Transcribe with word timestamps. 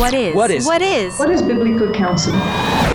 What 0.00 0.14
is? 0.14 0.34
What 0.34 0.50
is? 0.50 0.64
What 0.64 0.80
is? 0.80 1.18
What 1.18 1.30
is 1.30 1.42
biblical 1.42 1.92
counseling? 1.92 2.40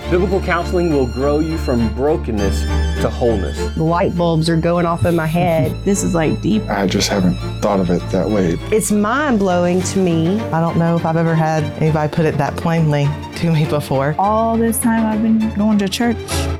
Biblical 0.09 0.41
counseling 0.41 0.89
will 0.89 1.05
grow 1.05 1.37
you 1.37 1.55
from 1.55 1.93
brokenness 1.93 2.61
to 3.03 3.11
wholeness. 3.11 3.59
The 3.75 3.83
light 3.83 4.17
bulbs 4.17 4.49
are 4.49 4.57
going 4.57 4.87
off 4.87 5.05
in 5.05 5.15
my 5.15 5.27
head. 5.27 5.71
This 5.85 6.03
is 6.03 6.15
like 6.15 6.41
deep. 6.41 6.63
I 6.63 6.87
just 6.87 7.07
haven't 7.09 7.35
thought 7.61 7.79
of 7.79 7.91
it 7.91 7.99
that 8.09 8.27
way. 8.27 8.57
It's 8.71 8.91
mind 8.91 9.37
blowing 9.37 9.83
to 9.83 9.99
me. 9.99 10.39
I 10.39 10.59
don't 10.59 10.79
know 10.79 10.95
if 10.95 11.05
I've 11.05 11.15
ever 11.15 11.35
had 11.35 11.63
anybody 11.79 12.11
put 12.11 12.25
it 12.25 12.39
that 12.39 12.57
plainly 12.57 13.07
to 13.35 13.51
me 13.53 13.65
before. 13.69 14.15
All 14.17 14.57
this 14.57 14.79
time 14.79 15.05
I've 15.05 15.21
been 15.21 15.53
going 15.53 15.77
to 15.77 15.87
church, 15.87 16.17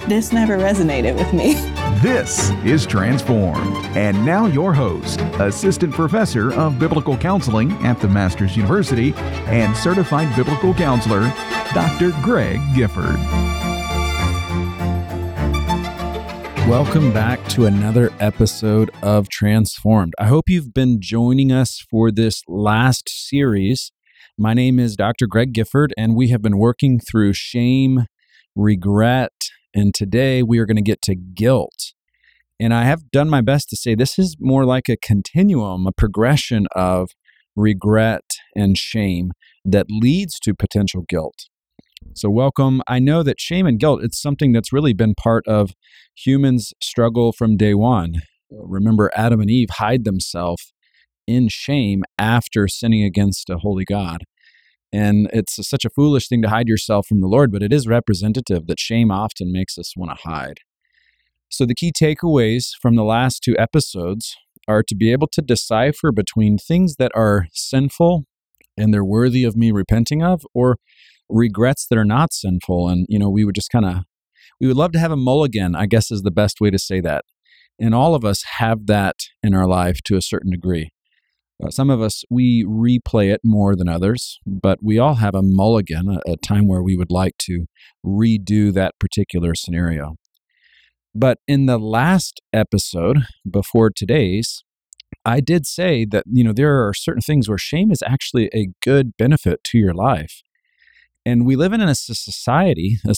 this 0.08 0.32
never 0.32 0.60
resonated 0.60 1.18
with 1.18 1.34
me. 1.34 1.56
This 2.02 2.50
is 2.66 2.86
Transformed. 2.86 3.78
And 3.96 4.26
now, 4.26 4.48
your 4.48 4.74
host, 4.74 5.22
Assistant 5.40 5.94
Professor 5.94 6.52
of 6.54 6.78
Biblical 6.78 7.18
Counseling 7.18 7.72
at 7.86 8.02
the 8.02 8.08
Masters 8.10 8.58
University 8.58 9.14
and 9.16 9.76
Certified 9.78 10.36
Biblical 10.36 10.74
Counselor, 10.74 11.22
Dr. 11.74 12.12
Greg 12.22 12.60
Gifford. 12.76 13.16
Welcome 16.68 17.14
back 17.14 17.42
to 17.50 17.66
another 17.66 18.12
episode 18.20 18.92
of 19.02 19.30
Transformed. 19.30 20.14
I 20.20 20.26
hope 20.26 20.50
you've 20.50 20.74
been 20.74 20.98
joining 21.00 21.54
us 21.54 21.82
for 21.90 22.12
this 22.12 22.42
last 22.46 23.08
series. 23.08 23.94
My 24.38 24.54
name 24.54 24.80
is 24.80 24.98
Dr. 24.98 25.28
Greg 25.28 25.54
Gifford, 25.54 25.94
and 25.98 26.14
we 26.14 26.28
have 26.28 26.42
been 26.42 26.58
working 26.58 27.00
through 27.00 27.32
shame, 27.34 28.08
regret, 28.54 29.32
and 29.76 29.94
today 29.94 30.42
we 30.42 30.58
are 30.58 30.66
going 30.66 30.78
to 30.78 30.82
get 30.82 31.02
to 31.04 31.16
guilt. 31.16 31.94
And 32.60 32.74
I 32.74 32.86
have 32.86 33.12
done 33.12 33.30
my 33.30 33.42
best 33.42 33.70
to 33.70 33.76
say 33.76 33.94
this 33.94 34.18
is 34.18 34.38
more 34.40 34.66
like 34.66 34.88
a 34.88 34.96
continuum, 34.96 35.86
a 35.86 35.92
progression 35.92 36.68
of 36.74 37.10
regret 37.58 38.24
and 38.56 38.78
shame 38.78 39.32
that 39.66 39.88
leads 39.90 40.40
to 40.40 40.56
potential 40.56 41.04
guilt. 41.08 41.48
So, 42.14 42.30
welcome. 42.30 42.82
I 42.88 43.00
know 43.00 43.24
that 43.24 43.42
shame 43.42 43.66
and 43.66 43.80
guilt, 43.80 44.02
it's 44.04 44.22
something 44.22 44.54
that's 44.54 44.72
really 44.72 44.94
been 44.94 45.16
part 45.16 45.46
of 45.48 45.72
humans' 46.16 46.72
struggle 46.82 47.34
from 47.34 47.58
day 47.58 47.74
one. 47.74 48.22
Remember, 48.50 49.12
Adam 49.14 49.42
and 49.42 49.50
Eve 49.50 49.70
hide 49.72 50.06
themselves 50.06 50.72
in 51.28 51.50
shame 51.50 52.04
after 52.18 52.70
sinning 52.70 53.04
against 53.04 53.50
a 53.50 53.58
holy 53.58 53.84
God. 53.84 54.24
And 54.96 55.30
it's 55.34 55.58
such 55.68 55.84
a 55.84 55.90
foolish 55.90 56.30
thing 56.30 56.42
to 56.42 56.48
hide 56.48 56.70
yourself 56.70 57.06
from 57.06 57.20
the 57.20 57.28
Lord, 57.28 57.52
but 57.52 57.62
it 57.62 57.74
is 57.74 57.86
representative 57.86 58.68
that 58.68 58.80
shame 58.80 59.12
often 59.12 59.52
makes 59.52 59.78
us 59.78 59.92
want 59.98 60.18
to 60.18 60.30
hide. 60.30 60.60
So, 61.50 61.66
the 61.66 61.76
key 61.76 61.92
takeaways 61.92 62.70
from 62.82 62.96
the 62.96 63.04
last 63.04 63.44
two 63.44 63.58
episodes 63.60 64.38
are 64.70 64.84
to 64.84 64.96
be 64.96 65.12
able 65.12 65.28
to 65.34 65.42
decipher 65.42 66.14
between 66.14 66.58
things 66.58 66.96
that 66.96 67.12
are 67.14 67.48
sinful 67.52 68.24
and 68.78 68.94
they're 68.94 69.04
worthy 69.04 69.44
of 69.44 69.58
me 69.58 69.72
repenting 69.72 70.24
of, 70.24 70.46
or 70.54 70.78
regrets 71.28 71.88
that 71.90 71.98
are 71.98 72.06
not 72.06 72.32
sinful. 72.32 72.88
And, 72.88 73.06
you 73.10 73.20
know, 73.20 73.30
we 73.30 73.44
would 73.44 73.56
just 73.56 73.72
kind 73.72 73.86
of, 73.86 74.06
we 74.62 74.68
would 74.68 74.78
love 74.78 74.94
to 74.94 75.00
have 75.00 75.12
a 75.12 75.18
mulligan, 75.18 75.76
I 75.76 75.88
guess 75.88 76.10
is 76.10 76.22
the 76.22 76.32
best 76.32 76.62
way 76.62 76.70
to 76.70 76.80
say 76.80 77.02
that. 77.02 77.26
And 77.78 77.94
all 77.94 78.16
of 78.16 78.24
us 78.24 78.44
have 78.60 78.86
that 78.86 79.16
in 79.44 79.54
our 79.54 79.68
life 79.68 80.00
to 80.06 80.16
a 80.16 80.22
certain 80.22 80.52
degree. 80.52 80.92
Uh, 81.64 81.70
some 81.70 81.90
of 81.90 82.02
us, 82.02 82.24
we 82.30 82.66
replay 82.66 83.34
it 83.34 83.42
more 83.44 83.76
than 83.76 83.88
others, 83.88 84.40
but 84.46 84.80
we 84.84 85.00
all 85.00 85.16
have 85.16 85.36
a 85.36 85.42
mulligan, 85.42 86.10
a, 86.10 86.32
a 86.34 86.38
time 86.38 86.68
where 86.68 86.84
we 86.84 86.98
would 86.98 87.12
like 87.12 87.38
to 87.38 87.66
redo 88.06 88.74
that 88.74 88.94
particular 89.00 89.56
scenario. 89.56 90.16
But 91.14 91.40
in 91.48 91.66
the 91.66 91.78
last 91.78 92.42
episode 92.52 93.20
before 93.50 93.90
today's, 93.90 94.66
I 95.24 95.40
did 95.40 95.66
say 95.66 96.06
that, 96.12 96.26
you 96.30 96.44
know, 96.44 96.52
there 96.52 96.86
are 96.86 96.94
certain 96.94 97.22
things 97.22 97.48
where 97.48 97.58
shame 97.58 97.90
is 97.90 98.04
actually 98.06 98.50
a 98.54 98.68
good 98.84 99.16
benefit 99.18 99.64
to 99.66 99.78
your 99.78 99.94
life. 99.94 100.42
And 101.26 101.46
we 101.46 101.56
live 101.56 101.74
in 101.74 101.82
a 101.82 101.96
society, 101.96 102.98
a, 103.08 103.16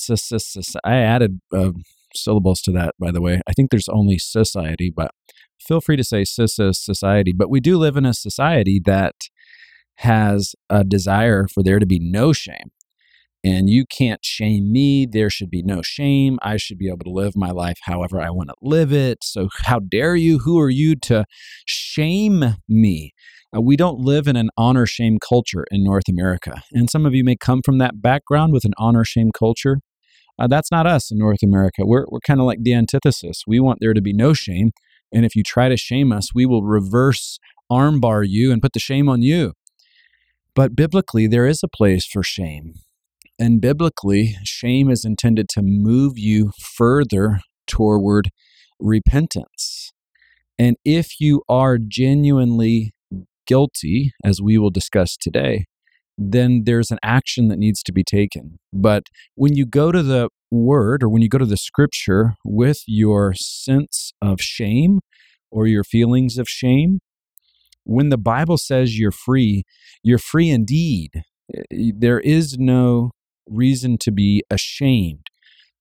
I 0.86 0.96
added 0.96 1.42
uh, 1.52 1.72
syllables 2.16 2.62
to 2.62 2.72
that, 2.72 2.96
by 3.00 3.12
the 3.12 3.22
way. 3.22 3.42
I 3.48 3.54
think 3.54 3.72
there's 3.72 3.90
only 3.90 4.18
society, 4.18 4.92
but 4.96 5.12
feel 5.60 5.82
free 5.82 5.98
to 5.98 6.04
say 6.04 6.24
sis 6.24 6.56
society. 6.56 7.34
But 7.36 7.50
we 7.50 7.60
do 7.60 7.78
live 7.78 7.98
in 7.98 8.06
a 8.06 8.14
society 8.14 8.82
that 8.86 9.16
has 10.02 10.54
a 10.70 10.84
desire 10.84 11.48
for 11.48 11.64
there 11.64 11.80
to 11.80 11.86
be 11.86 12.00
no 12.00 12.34
shame 12.34 12.72
and 13.44 13.70
you 13.70 13.86
can't 13.86 14.24
shame 14.26 14.72
me. 14.72 15.06
There 15.06 15.30
should 15.30 15.50
be 15.50 15.64
no 15.64 15.82
shame. 15.82 16.38
I 16.42 16.58
should 16.58 16.78
be 16.78 16.88
able 16.88 17.06
to 17.06 17.12
live 17.12 17.36
my 17.36 17.52
life 17.52 17.78
however 17.84 18.20
I 18.20 18.30
want 18.30 18.50
to 18.50 18.56
live 18.62 18.92
it. 18.92 19.20
So, 19.24 19.50
how 19.64 19.80
dare 19.80 20.16
you? 20.16 20.40
Who 20.40 20.60
are 20.60 20.70
you 20.70 20.96
to 21.04 21.26
shame 21.66 22.56
me? 22.68 23.14
Uh, 23.56 23.62
we 23.62 23.78
don't 23.78 24.00
live 24.00 24.28
in 24.28 24.36
an 24.36 24.50
honor 24.58 24.86
shame 24.86 25.18
culture 25.20 25.66
in 25.72 25.84
North 25.84 26.10
America. 26.10 26.64
And 26.74 26.90
some 26.90 27.06
of 27.06 27.14
you 27.16 27.24
may 27.24 27.38
come 27.38 27.62
from 27.64 27.78
that 27.78 28.02
background 28.02 28.54
with 28.54 28.66
an 28.66 28.74
honor 28.78 29.06
shame 29.06 29.32
culture. 29.32 29.80
Uh, 30.40 30.48
that's 30.48 30.72
not 30.72 30.86
us 30.86 31.12
in 31.12 31.18
North 31.18 31.42
America. 31.44 31.86
We're, 31.86 32.06
we're 32.10 32.20
kind 32.20 32.40
of 32.40 32.46
like 32.46 32.60
the 32.62 32.74
antithesis. 32.74 33.44
We 33.48 33.60
want 33.60 33.80
there 33.82 33.94
to 33.94 34.02
be 34.02 34.14
no 34.14 34.34
shame. 34.34 34.72
And 35.12 35.26
if 35.26 35.36
you 35.36 35.44
try 35.44 35.70
to 35.70 35.78
shame 35.78 36.12
us, 36.12 36.34
we 36.34 36.46
will 36.46 36.64
reverse 36.64 37.40
armbar 37.72 38.26
you 38.28 38.52
and 38.52 38.62
put 38.62 38.74
the 38.74 38.80
shame 38.80 39.10
on 39.10 39.22
you. 39.22 39.54
But 40.56 40.76
biblically, 40.76 41.28
there 41.28 41.46
is 41.46 41.62
a 41.64 41.68
place 41.68 42.06
for 42.06 42.24
shame. 42.24 42.74
And 43.40 43.62
biblically, 43.62 44.36
shame 44.44 44.90
is 44.90 45.06
intended 45.06 45.48
to 45.50 45.62
move 45.62 46.18
you 46.18 46.52
further 46.60 47.42
toward 47.68 48.30
repentance. 48.80 49.92
And 50.58 50.76
if 50.84 51.20
you 51.20 51.44
are 51.48 51.78
genuinely 51.78 52.94
guilty, 53.46 54.14
as 54.24 54.42
we 54.42 54.58
will 54.58 54.72
discuss 54.72 55.16
today, 55.16 55.66
then 56.18 56.64
there's 56.66 56.92
an 56.92 57.00
action 57.04 57.48
that 57.48 57.60
needs 57.60 57.84
to 57.84 57.94
be 57.94 58.04
taken. 58.04 58.60
But 58.74 59.04
when 59.36 59.56
you 59.56 59.66
go 59.66 59.92
to 59.92 60.02
the 60.02 60.30
word 60.50 61.04
or 61.04 61.10
when 61.10 61.22
you 61.22 61.30
go 61.30 61.38
to 61.38 61.46
the 61.46 61.58
scripture 61.58 62.34
with 62.44 62.82
your 62.88 63.34
sense 63.36 64.14
of 64.22 64.42
shame 64.42 65.00
or 65.52 65.68
your 65.68 65.84
feelings 65.84 66.38
of 66.38 66.48
shame, 66.48 67.00
when 67.84 68.10
the 68.10 68.18
Bible 68.18 68.58
says 68.58 69.00
you're 69.00 69.12
free, 69.12 69.64
you're 70.04 70.18
free 70.18 70.50
indeed. 70.50 71.24
Eh, 71.56 71.62
eh, 71.72 71.92
there 71.96 72.20
is 72.20 72.58
no 72.58 73.12
reason 73.50 73.98
to 74.00 74.12
be 74.12 74.44
ashamed. 74.50 75.28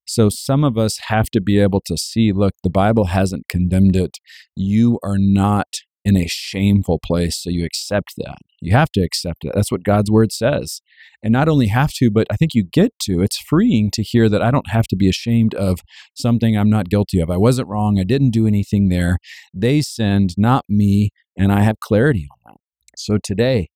So 0.05 0.29
some 0.29 0.63
of 0.63 0.79
us 0.79 0.99
have 1.09 1.31
to 1.31 1.41
be 1.41 1.59
able 1.59 1.81
to 1.87 1.97
see 1.97 2.33
look, 2.33 2.55
the 2.63 2.71
Bible 2.71 3.07
hasn't 3.07 3.49
condemned 3.49 3.97
it. 3.97 4.19
You 4.55 5.01
are 5.03 5.19
not 5.19 5.67
in 6.07 6.17
a 6.17 6.29
shameful 6.29 7.01
place, 7.05 7.37
so 7.37 7.51
you 7.51 7.65
accept 7.65 8.15
that. 8.17 8.39
You 8.61 8.73
have 8.77 8.93
to 8.93 9.01
accept 9.01 9.45
it. 9.45 9.51
That's 9.57 9.73
what 9.73 9.83
God's 9.83 10.09
word 10.09 10.31
says. 10.31 10.81
And 11.21 11.33
not 11.33 11.49
only 11.49 11.67
have 11.67 11.93
to, 11.95 12.13
but 12.13 12.29
I 12.31 12.37
think 12.37 12.55
you 12.55 12.63
get 12.63 12.93
to. 13.01 13.23
It's 13.23 13.41
freeing 13.41 13.91
to 13.91 14.05
hear 14.05 14.29
that 14.29 14.41
I 14.41 14.53
don't 14.53 14.71
have 14.71 14.87
to 14.87 14.97
be 14.97 15.09
ashamed 15.09 15.53
of 15.57 15.81
something 16.15 16.57
I'm 16.57 16.71
not 16.71 16.89
guilty 16.89 17.19
of. 17.19 17.29
I 17.29 17.37
wasn't 17.37 17.67
wrong. 17.67 17.99
I 17.99 18.05
didn't 18.05 18.31
do 18.31 18.47
anything 18.47 18.89
there. 18.89 19.19
They 19.53 19.81
sinned, 19.81 20.35
not 20.39 20.65
me, 20.69 21.11
and 21.37 21.51
I 21.51 21.63
have 21.63 21.81
clarity 21.81 22.29
on 22.31 22.53
that. 22.53 22.61
So 22.97 23.19
today, 23.21 23.71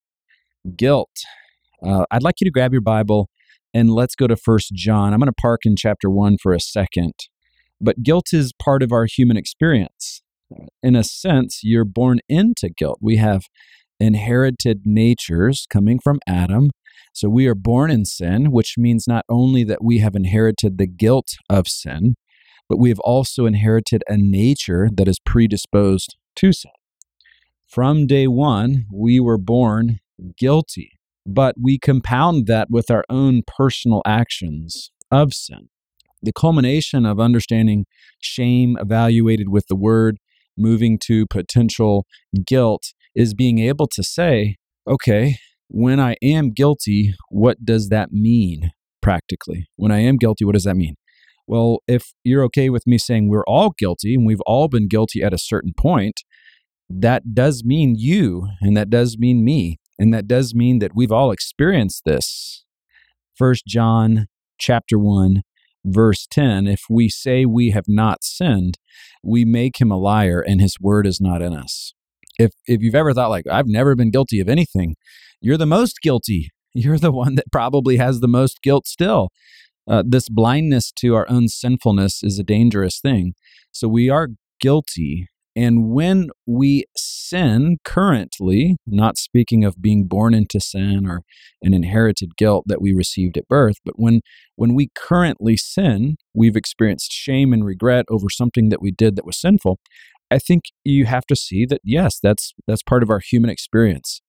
guilt. 0.76 1.10
Uh, 1.84 2.04
I'd 2.12 2.22
like 2.22 2.36
you 2.40 2.44
to 2.44 2.52
grab 2.52 2.70
your 2.70 2.80
Bible 2.80 3.28
and 3.74 3.90
let's 3.90 4.14
go 4.14 4.28
to 4.28 4.36
First 4.36 4.72
John. 4.72 5.12
I'm 5.12 5.18
going 5.18 5.26
to 5.26 5.32
park 5.32 5.62
in 5.64 5.74
chapter 5.74 6.08
1 6.08 6.36
for 6.40 6.52
a 6.52 6.60
second. 6.60 7.14
But 7.80 8.04
guilt 8.04 8.28
is 8.32 8.52
part 8.52 8.84
of 8.84 8.92
our 8.92 9.06
human 9.06 9.36
experience. 9.36 10.22
In 10.82 10.96
a 10.96 11.04
sense, 11.04 11.60
you're 11.62 11.84
born 11.84 12.20
into 12.28 12.68
guilt. 12.68 12.98
We 13.00 13.16
have 13.16 13.44
inherited 13.98 14.82
natures 14.84 15.66
coming 15.68 15.98
from 15.98 16.20
Adam. 16.26 16.70
So 17.12 17.28
we 17.28 17.46
are 17.46 17.54
born 17.54 17.90
in 17.90 18.04
sin, 18.04 18.50
which 18.50 18.76
means 18.78 19.06
not 19.06 19.24
only 19.28 19.64
that 19.64 19.82
we 19.82 19.98
have 19.98 20.14
inherited 20.14 20.78
the 20.78 20.86
guilt 20.86 21.28
of 21.48 21.68
sin, 21.68 22.14
but 22.68 22.78
we 22.78 22.88
have 22.88 23.00
also 23.00 23.46
inherited 23.46 24.02
a 24.08 24.16
nature 24.16 24.88
that 24.94 25.08
is 25.08 25.18
predisposed 25.24 26.16
to 26.36 26.52
sin. 26.52 26.70
From 27.66 28.06
day 28.06 28.26
one, 28.26 28.86
we 28.92 29.20
were 29.20 29.38
born 29.38 30.00
guilty 30.38 31.00
but 31.26 31.54
we 31.60 31.78
compound 31.78 32.46
that 32.46 32.70
with 32.70 32.90
our 32.90 33.04
own 33.08 33.42
personal 33.46 34.02
actions 34.06 34.90
of 35.10 35.32
sin. 35.32 35.68
The 36.22 36.32
culmination 36.32 37.06
of 37.06 37.20
understanding 37.20 37.86
shame 38.20 38.76
evaluated 38.80 39.48
with 39.48 39.66
the 39.68 39.76
word, 39.76 40.18
moving 40.60 40.98
to 41.06 41.26
potential 41.26 42.06
guilt, 42.46 42.92
is 43.14 43.34
being 43.34 43.58
able 43.58 43.88
to 43.88 44.02
say, 44.02 44.56
okay, 44.86 45.36
when 45.68 45.98
I 46.00 46.16
am 46.22 46.52
guilty, 46.52 47.14
what 47.28 47.64
does 47.64 47.88
that 47.88 48.12
mean 48.12 48.70
practically? 49.00 49.68
When 49.76 49.92
I 49.92 50.00
am 50.00 50.16
guilty, 50.16 50.44
what 50.44 50.54
does 50.54 50.64
that 50.64 50.76
mean? 50.76 50.94
Well, 51.46 51.78
if 51.88 52.12
you're 52.22 52.44
okay 52.44 52.70
with 52.70 52.86
me 52.86 52.98
saying 52.98 53.28
we're 53.28 53.44
all 53.46 53.72
guilty 53.76 54.14
and 54.14 54.26
we've 54.26 54.40
all 54.42 54.68
been 54.68 54.88
guilty 54.88 55.22
at 55.22 55.34
a 55.34 55.38
certain 55.38 55.72
point, 55.76 56.20
that 56.88 57.34
does 57.34 57.64
mean 57.64 57.94
you 57.96 58.48
and 58.60 58.76
that 58.76 58.90
does 58.90 59.16
mean 59.18 59.44
me. 59.44 59.78
And 59.98 60.14
that 60.14 60.26
does 60.26 60.54
mean 60.54 60.78
that 60.78 60.92
we've 60.94 61.12
all 61.12 61.30
experienced 61.30 62.02
this. 62.04 62.64
First 63.34 63.66
John 63.66 64.28
chapter 64.58 64.98
1 64.98 65.42
verse 65.84 66.26
10 66.30 66.66
if 66.66 66.82
we 66.90 67.08
say 67.08 67.44
we 67.46 67.70
have 67.70 67.86
not 67.88 68.22
sinned 68.22 68.76
we 69.22 69.44
make 69.44 69.80
him 69.80 69.90
a 69.90 69.98
liar 69.98 70.40
and 70.40 70.60
his 70.60 70.74
word 70.80 71.06
is 71.06 71.20
not 71.20 71.40
in 71.40 71.54
us 71.54 71.94
if 72.38 72.52
if 72.66 72.82
you've 72.82 72.94
ever 72.94 73.14
thought 73.14 73.30
like 73.30 73.46
i've 73.50 73.66
never 73.66 73.94
been 73.94 74.10
guilty 74.10 74.40
of 74.40 74.48
anything 74.48 74.94
you're 75.40 75.56
the 75.56 75.64
most 75.64 76.00
guilty 76.02 76.50
You're 76.74 76.98
the 76.98 77.12
one 77.12 77.34
that 77.34 77.50
probably 77.50 77.96
has 77.96 78.20
the 78.20 78.28
most 78.28 78.62
guilt 78.62 78.86
still. 78.86 79.30
Uh, 79.88 80.04
this 80.06 80.28
blindness 80.28 80.92
to 81.00 81.14
our 81.14 81.28
own 81.28 81.48
sinfulness 81.48 82.22
is 82.22 82.38
a 82.38 82.44
dangerous 82.44 83.00
thing. 83.00 83.34
So 83.72 83.88
we 83.88 84.08
are 84.08 84.28
guilty. 84.60 85.26
And 85.56 85.90
when 85.90 86.28
we 86.46 86.84
sin 86.96 87.78
currently, 87.84 88.76
not 88.86 89.18
speaking 89.18 89.64
of 89.64 89.82
being 89.82 90.06
born 90.06 90.32
into 90.32 90.60
sin 90.60 91.06
or 91.06 91.22
an 91.62 91.74
inherited 91.74 92.36
guilt 92.36 92.64
that 92.68 92.80
we 92.80 92.92
received 92.92 93.36
at 93.36 93.48
birth, 93.48 93.76
but 93.84 93.94
when 93.96 94.20
when 94.54 94.74
we 94.74 94.90
currently 94.96 95.56
sin, 95.56 96.16
we've 96.34 96.56
experienced 96.56 97.12
shame 97.12 97.52
and 97.52 97.64
regret 97.64 98.04
over 98.08 98.28
something 98.30 98.68
that 98.68 98.80
we 98.80 98.90
did 98.90 99.16
that 99.16 99.26
was 99.26 99.40
sinful. 99.40 99.80
I 100.30 100.38
think 100.38 100.64
you 100.84 101.06
have 101.06 101.26
to 101.26 101.36
see 101.36 101.66
that 101.66 101.80
yes, 101.82 102.18
that's 102.22 102.54
that's 102.66 102.82
part 102.82 103.02
of 103.02 103.10
our 103.10 103.20
human 103.20 103.50
experience. 103.50 104.22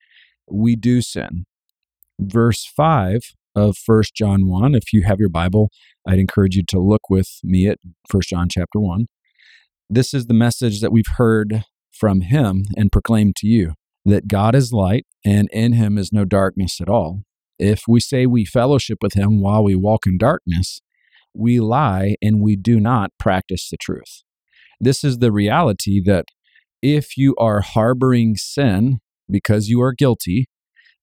We 0.49 0.75
do 0.75 1.01
sin. 1.01 1.45
Verse 2.19 2.65
5 2.75 3.21
of 3.55 3.77
First 3.77 4.15
John 4.15 4.47
1, 4.47 4.75
if 4.75 4.93
you 4.93 5.03
have 5.03 5.19
your 5.19 5.29
Bible, 5.29 5.69
I'd 6.07 6.19
encourage 6.19 6.55
you 6.55 6.63
to 6.69 6.79
look 6.79 7.09
with 7.09 7.39
me 7.43 7.67
at 7.67 7.77
First 8.09 8.29
John 8.29 8.47
chapter 8.49 8.79
1. 8.79 9.05
This 9.93 10.13
is 10.13 10.27
the 10.27 10.33
message 10.33 10.79
that 10.79 10.93
we've 10.93 11.17
heard 11.17 11.65
from 11.91 12.21
him 12.21 12.63
and 12.77 12.93
proclaimed 12.93 13.35
to 13.39 13.47
you 13.47 13.73
that 14.05 14.29
God 14.29 14.55
is 14.55 14.71
light 14.71 15.05
and 15.25 15.49
in 15.51 15.73
him 15.73 15.97
is 15.97 16.13
no 16.13 16.23
darkness 16.23 16.79
at 16.79 16.87
all. 16.87 17.23
If 17.59 17.81
we 17.89 17.99
say 17.99 18.25
we 18.25 18.45
fellowship 18.45 18.99
with 19.01 19.15
him 19.15 19.41
while 19.41 19.65
we 19.65 19.75
walk 19.75 20.07
in 20.07 20.17
darkness, 20.17 20.79
we 21.33 21.59
lie 21.59 22.15
and 22.21 22.39
we 22.39 22.55
do 22.55 22.79
not 22.79 23.11
practice 23.19 23.69
the 23.69 23.75
truth. 23.75 24.23
This 24.79 25.03
is 25.03 25.17
the 25.17 25.29
reality 25.29 26.01
that 26.05 26.23
if 26.81 27.17
you 27.17 27.35
are 27.35 27.59
harboring 27.59 28.37
sin 28.37 28.99
because 29.29 29.67
you 29.67 29.81
are 29.81 29.91
guilty, 29.91 30.47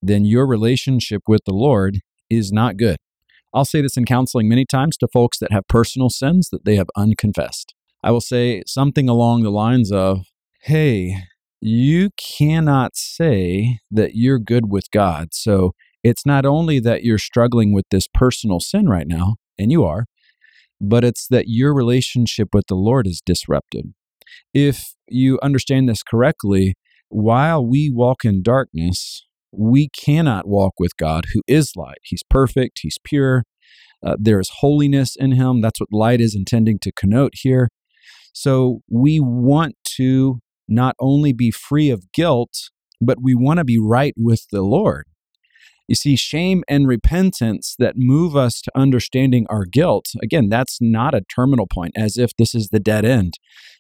then 0.00 0.25
your 0.25 0.46
relationship 0.46 1.25
with 1.29 1.43
the 1.44 1.52
Lord 1.52 1.99
is 2.31 2.50
not 2.50 2.79
good. 2.79 2.96
I'll 3.52 3.67
say 3.67 3.82
this 3.82 3.99
in 3.99 4.06
counseling 4.06 4.49
many 4.49 4.64
times 4.64 4.96
to 4.96 5.08
folks 5.12 5.38
that 5.41 5.52
have 5.52 5.69
personal 5.69 6.08
sins 6.08 6.49
that 6.52 6.64
they 6.64 6.76
have 6.76 6.88
unconfessed. 6.96 7.75
I 8.03 8.11
will 8.11 8.21
say 8.21 8.62
something 8.67 9.09
along 9.09 9.43
the 9.43 9.50
lines 9.50 9.91
of, 9.91 10.27
Hey, 10.62 11.17
you 11.61 12.11
cannot 12.17 12.97
say 12.97 13.81
that 13.91 14.12
you're 14.15 14.39
good 14.39 14.71
with 14.71 14.91
God. 14.93 15.29
So 15.33 15.73
it's 16.05 16.25
not 16.25 16.45
only 16.47 16.79
that 16.81 17.03
you're 17.03 17.19
struggling 17.19 17.73
with 17.73 17.85
this 17.91 18.06
personal 18.12 18.61
sin 18.61 18.89
right 18.89 19.06
now, 19.09 19.37
and 19.59 19.73
you 19.73 19.85
are, 19.85 20.06
but 20.81 21.05
it's 21.05 21.27
that 21.29 21.47
your 21.49 21.75
relationship 21.75 22.49
with 22.53 22.67
the 22.69 22.77
Lord 22.77 23.06
is 23.06 23.21
disrupted. 23.25 23.93
If 24.55 24.93
you 25.09 25.39
understand 25.43 25.89
this 25.89 26.03
correctly, 26.03 26.75
while 27.09 27.67
we 27.67 27.91
walk 27.93 28.25
in 28.25 28.43
darkness, 28.43 29.27
we 29.51 29.89
cannot 29.89 30.47
walk 30.47 30.75
with 30.79 30.97
God 30.97 31.27
who 31.33 31.43
is 31.47 31.73
light. 31.75 31.99
He's 32.05 32.23
perfect, 32.29 32.81
He's 32.83 32.99
pure. 33.03 33.44
Uh, 34.05 34.15
there 34.19 34.39
is 34.39 34.51
holiness 34.59 35.17
in 35.19 35.33
Him. 35.33 35.61
That's 35.61 35.81
what 35.81 35.89
light 35.91 36.21
is 36.21 36.37
intending 36.37 36.79
to 36.83 36.93
connote 36.93 37.33
here. 37.35 37.69
So 38.33 38.81
we 38.89 39.21
want 39.21 39.77
to 39.97 40.41
not 40.69 40.95
only 41.01 41.33
be 41.33 41.51
free 41.51 41.91
of 41.91 42.13
guilt, 42.13 42.71
but 43.01 43.19
we 43.23 43.35
want 43.35 43.59
to 43.59 43.65
be 43.65 43.79
right 43.79 44.15
with 44.17 44.47
the 44.51 44.63
Lord. 44.63 45.07
You 45.89 45.95
see, 45.95 46.17
shame 46.17 46.65
and 46.69 46.87
repentance 46.87 47.75
that 47.79 47.95
move 47.97 48.37
us 48.37 48.61
to 48.61 48.71
understanding 48.75 49.47
our 49.49 49.65
guilt, 49.65 50.07
again, 50.23 50.51
that's 50.51 50.79
not 50.83 51.15
a 51.15 51.23
terminal 51.35 51.67
point, 51.67 51.95
as 51.97 52.19
if 52.19 52.37
this 52.37 52.55
is 52.55 52.69
the 52.69 52.79
dead 52.79 53.07
end. 53.07 53.35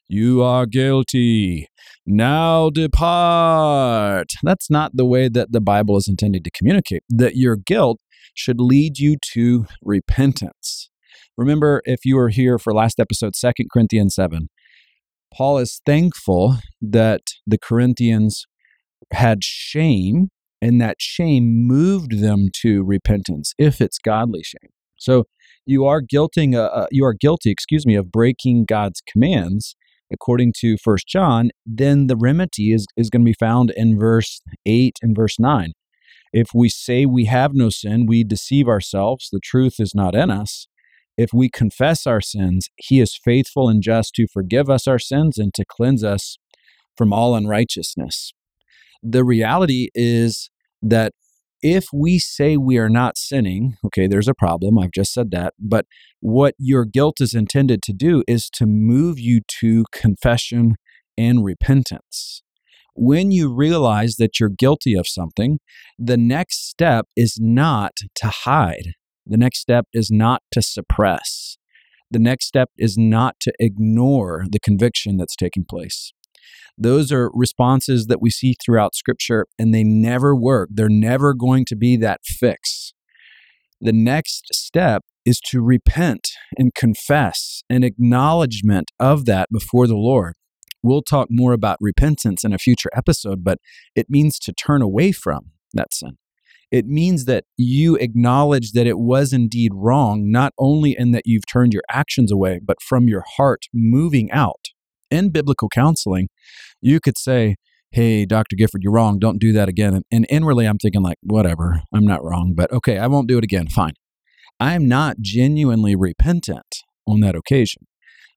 You 0.08 0.42
are 0.42 0.64
guilty. 0.64 1.68
Now 2.06 2.70
depart. 2.70 4.28
That's 4.42 4.70
not 4.70 4.92
the 4.94 5.04
way 5.04 5.28
that 5.28 5.52
the 5.52 5.60
Bible 5.60 5.98
is 5.98 6.08
intended 6.08 6.44
to 6.44 6.50
communicate. 6.50 7.02
That 7.10 7.36
your 7.36 7.56
guilt 7.56 8.00
should 8.32 8.58
lead 8.58 8.98
you 8.98 9.18
to 9.34 9.66
repentance. 9.82 10.88
Remember, 11.38 11.80
if 11.84 12.04
you 12.04 12.16
were 12.16 12.30
here 12.30 12.58
for 12.58 12.74
last 12.74 12.98
episode, 12.98 13.32
2 13.40 13.52
Corinthians 13.72 14.16
7, 14.16 14.48
Paul 15.32 15.58
is 15.58 15.80
thankful 15.86 16.56
that 16.82 17.22
the 17.46 17.58
Corinthians 17.58 18.44
had 19.12 19.44
shame 19.44 20.28
and 20.60 20.80
that 20.80 20.96
shame 20.98 21.66
moved 21.66 22.20
them 22.20 22.48
to 22.62 22.82
repentance 22.82 23.54
if 23.56 23.80
it's 23.80 23.98
godly 23.98 24.42
shame. 24.42 24.70
So 24.96 25.24
you 25.64 25.84
are 25.84 26.02
guilting 26.02 26.56
uh, 26.56 26.64
uh, 26.64 26.86
you 26.90 27.04
are 27.04 27.14
guilty, 27.14 27.52
excuse 27.52 27.86
me, 27.86 27.94
of 27.94 28.10
breaking 28.10 28.64
God's 28.64 29.00
commands 29.06 29.76
according 30.12 30.54
to 30.60 30.76
First 30.82 31.06
John, 31.06 31.50
then 31.66 32.06
the 32.06 32.16
remedy 32.16 32.72
is, 32.72 32.86
is 32.96 33.10
going 33.10 33.22
to 33.22 33.28
be 33.28 33.36
found 33.38 33.72
in 33.76 33.98
verse 33.98 34.40
8 34.66 34.96
and 35.02 35.14
verse 35.14 35.38
9. 35.38 35.72
If 36.32 36.48
we 36.54 36.68
say 36.68 37.06
we 37.06 37.26
have 37.26 37.52
no 37.54 37.70
sin, 37.70 38.06
we 38.06 38.24
deceive 38.24 38.68
ourselves, 38.68 39.28
the 39.30 39.40
truth 39.42 39.74
is 39.78 39.94
not 39.94 40.14
in 40.14 40.30
us. 40.30 40.66
If 41.18 41.30
we 41.34 41.50
confess 41.50 42.06
our 42.06 42.20
sins, 42.20 42.68
he 42.76 43.00
is 43.00 43.18
faithful 43.22 43.68
and 43.68 43.82
just 43.82 44.14
to 44.14 44.28
forgive 44.32 44.70
us 44.70 44.86
our 44.86 45.00
sins 45.00 45.36
and 45.36 45.52
to 45.54 45.64
cleanse 45.68 46.04
us 46.04 46.38
from 46.96 47.12
all 47.12 47.34
unrighteousness. 47.34 48.32
The 49.02 49.24
reality 49.24 49.88
is 49.96 50.48
that 50.80 51.12
if 51.60 51.86
we 51.92 52.20
say 52.20 52.56
we 52.56 52.78
are 52.78 52.88
not 52.88 53.18
sinning, 53.18 53.76
okay, 53.84 54.06
there's 54.06 54.28
a 54.28 54.34
problem. 54.34 54.78
I've 54.78 54.92
just 54.92 55.12
said 55.12 55.32
that. 55.32 55.54
But 55.58 55.86
what 56.20 56.54
your 56.56 56.84
guilt 56.84 57.16
is 57.20 57.34
intended 57.34 57.82
to 57.82 57.92
do 57.92 58.22
is 58.28 58.48
to 58.50 58.64
move 58.64 59.18
you 59.18 59.40
to 59.60 59.84
confession 59.92 60.76
and 61.16 61.44
repentance. 61.44 62.42
When 62.94 63.32
you 63.32 63.52
realize 63.52 64.16
that 64.16 64.38
you're 64.38 64.48
guilty 64.48 64.94
of 64.94 65.08
something, 65.08 65.58
the 65.98 66.16
next 66.16 66.68
step 66.68 67.06
is 67.16 67.38
not 67.40 67.92
to 68.16 68.28
hide. 68.28 68.94
The 69.28 69.36
next 69.36 69.60
step 69.60 69.86
is 69.92 70.10
not 70.10 70.42
to 70.52 70.62
suppress. 70.62 71.58
The 72.10 72.18
next 72.18 72.46
step 72.46 72.70
is 72.78 72.96
not 72.96 73.36
to 73.40 73.52
ignore 73.60 74.46
the 74.50 74.58
conviction 74.58 75.18
that's 75.18 75.36
taking 75.36 75.66
place. 75.68 76.12
Those 76.78 77.12
are 77.12 77.30
responses 77.34 78.06
that 78.06 78.22
we 78.22 78.30
see 78.30 78.54
throughout 78.64 78.94
Scripture, 78.94 79.46
and 79.58 79.74
they 79.74 79.84
never 79.84 80.34
work. 80.34 80.70
They're 80.72 80.88
never 80.88 81.34
going 81.34 81.66
to 81.66 81.76
be 81.76 81.96
that 81.98 82.20
fix. 82.24 82.94
The 83.80 83.92
next 83.92 84.46
step 84.54 85.02
is 85.26 85.40
to 85.48 85.60
repent 85.60 86.30
and 86.56 86.74
confess 86.74 87.62
an 87.68 87.84
acknowledgement 87.84 88.90
of 88.98 89.26
that 89.26 89.48
before 89.52 89.86
the 89.86 89.96
Lord. 89.96 90.34
We'll 90.82 91.02
talk 91.02 91.28
more 91.30 91.52
about 91.52 91.76
repentance 91.80 92.44
in 92.44 92.54
a 92.54 92.58
future 92.58 92.90
episode, 92.96 93.44
but 93.44 93.58
it 93.94 94.06
means 94.08 94.38
to 94.38 94.52
turn 94.52 94.80
away 94.80 95.12
from 95.12 95.50
that 95.74 95.92
sin. 95.92 96.16
It 96.70 96.86
means 96.86 97.24
that 97.24 97.44
you 97.56 97.96
acknowledge 97.96 98.72
that 98.72 98.86
it 98.86 98.98
was 98.98 99.32
indeed 99.32 99.72
wrong, 99.74 100.30
not 100.30 100.52
only 100.58 100.94
in 100.98 101.12
that 101.12 101.22
you've 101.24 101.46
turned 101.46 101.72
your 101.72 101.82
actions 101.90 102.30
away, 102.30 102.60
but 102.62 102.82
from 102.82 103.08
your 103.08 103.24
heart 103.36 103.64
moving 103.72 104.30
out 104.32 104.66
in 105.10 105.30
biblical 105.30 105.68
counseling, 105.70 106.28
you 106.80 107.00
could 107.00 107.16
say, 107.16 107.56
Hey, 107.90 108.26
Dr. 108.26 108.54
Gifford, 108.54 108.82
you're 108.82 108.92
wrong. 108.92 109.18
Don't 109.18 109.38
do 109.38 109.50
that 109.54 109.70
again. 109.70 110.02
And, 110.12 110.26
inwardly, 110.28 110.66
I'm 110.66 110.76
thinking, 110.76 111.02
like, 111.02 111.16
whatever, 111.22 111.80
I'm 111.94 112.04
not 112.04 112.22
wrong, 112.22 112.52
but 112.54 112.70
okay, 112.70 112.98
I 112.98 113.06
won't 113.06 113.28
do 113.28 113.38
it 113.38 113.44
again. 113.44 113.68
Fine. 113.68 113.94
I'm 114.60 114.86
not 114.86 115.20
genuinely 115.20 115.96
repentant 115.96 116.82
on 117.06 117.20
that 117.20 117.34
occasion. 117.34 117.87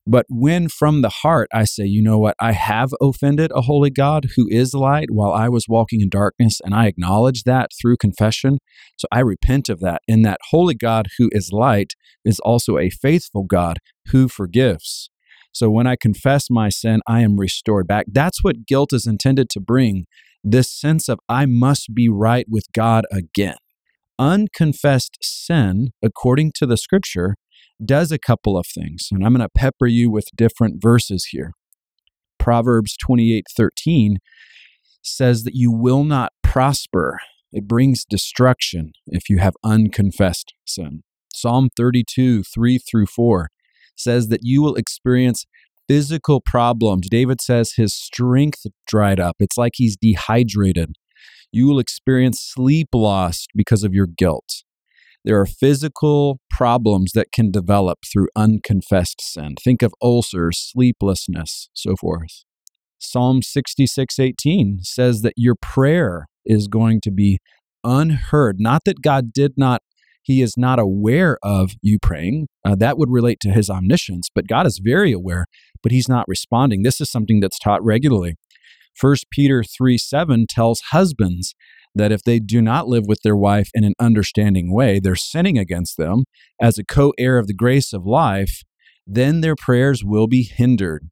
But 0.08 0.26
when 0.30 0.68
from 0.68 1.02
the 1.02 1.10
heart 1.10 1.48
I 1.54 1.64
say, 1.64 1.86
you 1.86 2.02
know 2.02 2.18
what, 2.18 2.36
I 2.40 2.54
have 2.54 2.92
offended 3.02 3.52
a 3.54 3.62
holy 3.62 3.92
God 3.92 4.30
who 4.36 4.48
is 4.50 4.74
light 4.74 5.12
while 5.12 5.32
I 5.32 5.48
was 5.48 5.66
walking 5.70 6.02
in 6.02 6.10
darkness, 6.10 6.60
and 6.64 6.74
I 6.74 6.88
acknowledge 6.88 7.44
that 7.44 7.70
through 7.80 7.98
confession. 7.98 8.58
So 8.98 9.08
I 9.12 9.20
repent 9.20 9.70
of 9.70 9.80
that. 9.82 10.02
And 10.08 10.26
that 10.26 10.40
holy 10.50 10.76
God 10.76 11.08
who 11.18 11.30
is 11.32 11.52
light 11.52 11.94
is 12.26 12.40
also 12.40 12.78
a 12.78 12.90
faithful 12.90 13.44
God 13.44 13.78
who 14.08 14.28
forgives. 14.28 15.10
So 15.54 15.70
when 15.70 15.86
I 15.86 15.96
confess 15.96 16.48
my 16.50 16.70
sin, 16.70 17.02
I 17.08 17.22
am 17.22 17.38
restored 17.38 17.88
back. 17.88 18.06
That's 18.12 18.44
what 18.44 18.66
guilt 18.66 18.94
is 18.94 19.06
intended 19.06 19.50
to 19.52 19.60
bring 19.60 20.06
this 20.44 20.72
sense 20.72 21.08
of 21.10 21.20
I 21.30 21.46
must 21.46 21.94
be 21.94 22.10
right 22.10 22.46
with 22.50 22.66
God 22.74 23.06
again. 23.12 23.58
Unconfessed 24.18 25.18
sin, 25.22 25.90
according 26.04 26.54
to 26.56 26.66
the 26.66 26.78
scripture, 26.78 27.36
does 27.86 28.12
a 28.12 28.20
couple 28.20 28.58
of 28.58 28.66
things. 28.68 29.10
And 29.12 29.26
I'm 29.26 29.34
going 29.34 29.42
to 29.42 29.50
pepper 29.50 29.88
you 29.88 30.10
with 30.10 30.28
different 30.36 30.82
verses 30.82 31.28
here. 31.32 31.54
Proverbs 32.40 32.98
28 32.98 33.46
13 33.56 34.18
says 35.04 35.44
that 35.44 35.56
you 35.56 35.72
will 35.72 36.04
not 36.04 36.34
prosper. 36.44 37.20
It 37.52 37.68
brings 37.68 38.06
destruction 38.06 38.92
if 39.08 39.30
you 39.30 39.40
have 39.40 39.54
unconfessed 39.64 40.54
sin. 40.66 41.04
Psalm 41.34 41.70
32 41.76 42.44
3 42.44 42.78
through 42.78 43.06
4 43.08 43.50
says 43.96 44.28
that 44.30 44.42
you 44.44 44.62
will 44.62 44.76
experience 44.76 45.46
physical 45.88 46.42
problems. 46.42 47.10
David 47.10 47.42
says 47.42 47.74
his 47.74 47.94
strength 47.94 48.66
dried 48.88 49.20
up. 49.20 49.36
It's 49.40 49.58
like 49.58 49.74
he's 49.76 49.98
dehydrated. 49.98 50.94
You 51.52 51.68
will 51.68 51.80
experience 51.80 52.40
sleep 52.42 52.90
loss 52.94 53.46
because 53.56 53.84
of 53.84 53.94
your 53.94 54.08
guilt. 54.08 54.64
There 55.24 55.40
are 55.40 55.46
physical 55.46 56.40
problems 56.52 57.14
that 57.14 57.32
can 57.32 57.50
develop 57.50 58.00
through 58.12 58.28
unconfessed 58.36 59.22
sin. 59.22 59.56
Think 59.64 59.82
of 59.82 59.94
ulcers, 60.02 60.60
sleeplessness, 60.60 61.70
so 61.74 61.96
forth. 61.96 62.44
Psalm 63.00 63.42
66:18 63.42 64.84
says 64.84 65.22
that 65.22 65.34
your 65.36 65.56
prayer 65.56 66.28
is 66.46 66.68
going 66.68 67.02
to 67.02 67.12
be 67.12 67.40
unheard. 67.84 68.58
Not 68.60 68.84
that 68.86 69.02
God 69.02 69.34
did 69.34 69.54
not, 69.58 69.82
he 70.22 70.42
is 70.42 70.56
not 70.56 70.78
aware 70.78 71.38
of 71.42 71.72
you 71.82 71.98
praying. 72.00 72.48
Uh, 72.64 72.76
that 72.76 72.98
would 72.98 73.10
relate 73.10 73.40
to 73.42 73.50
his 73.50 73.70
omniscience, 73.70 74.30
but 74.34 74.48
God 74.48 74.68
is 74.68 74.80
very 74.84 75.12
aware, 75.12 75.46
but 75.82 75.92
he's 75.92 76.08
not 76.08 76.28
responding. 76.28 76.84
This 76.84 77.02
is 77.02 77.10
something 77.10 77.40
that's 77.40 77.58
taught 77.58 77.84
regularly. 77.84 78.36
First 78.94 79.26
Peter 79.32 79.64
3 79.64 79.98
7 79.98 80.46
tells 80.48 80.82
husbands 80.92 81.56
that 81.96 82.12
if 82.12 82.24
they 82.24 82.40
do 82.40 82.62
not 82.62 82.88
live 82.88 83.04
with 83.08 83.20
their 83.24 83.36
wife 83.36 83.70
in 83.74 83.84
an 83.84 83.94
understanding 84.00 84.74
way, 84.74 85.00
they're 85.00 85.16
sinning 85.16 85.58
against 85.58 85.98
them 85.98 86.24
as 86.60 86.78
a 86.78 86.86
co 86.86 87.14
heir 87.18 87.38
of 87.38 87.48
the 87.48 87.54
grace 87.54 87.94
of 87.94 88.06
life, 88.06 88.64
then 89.06 89.42
their 89.42 89.56
prayers 89.56 90.04
will 90.04 90.28
be 90.28 90.44
hindered. 90.44 91.10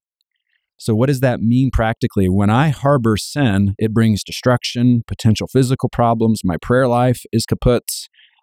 So, 0.78 0.96
what 0.96 1.08
does 1.08 1.20
that 1.20 1.42
mean 1.42 1.72
practically? 1.74 2.30
When 2.30 2.50
I 2.50 2.70
harbor 2.70 3.18
sin, 3.18 3.76
it 3.78 3.94
brings 3.94 4.24
destruction, 4.24 5.04
potential 5.06 5.48
physical 5.48 5.90
problems. 5.90 6.42
My 6.44 6.56
prayer 6.56 6.88
life 6.88 7.24
is 7.34 7.46
kaput. 7.46 7.84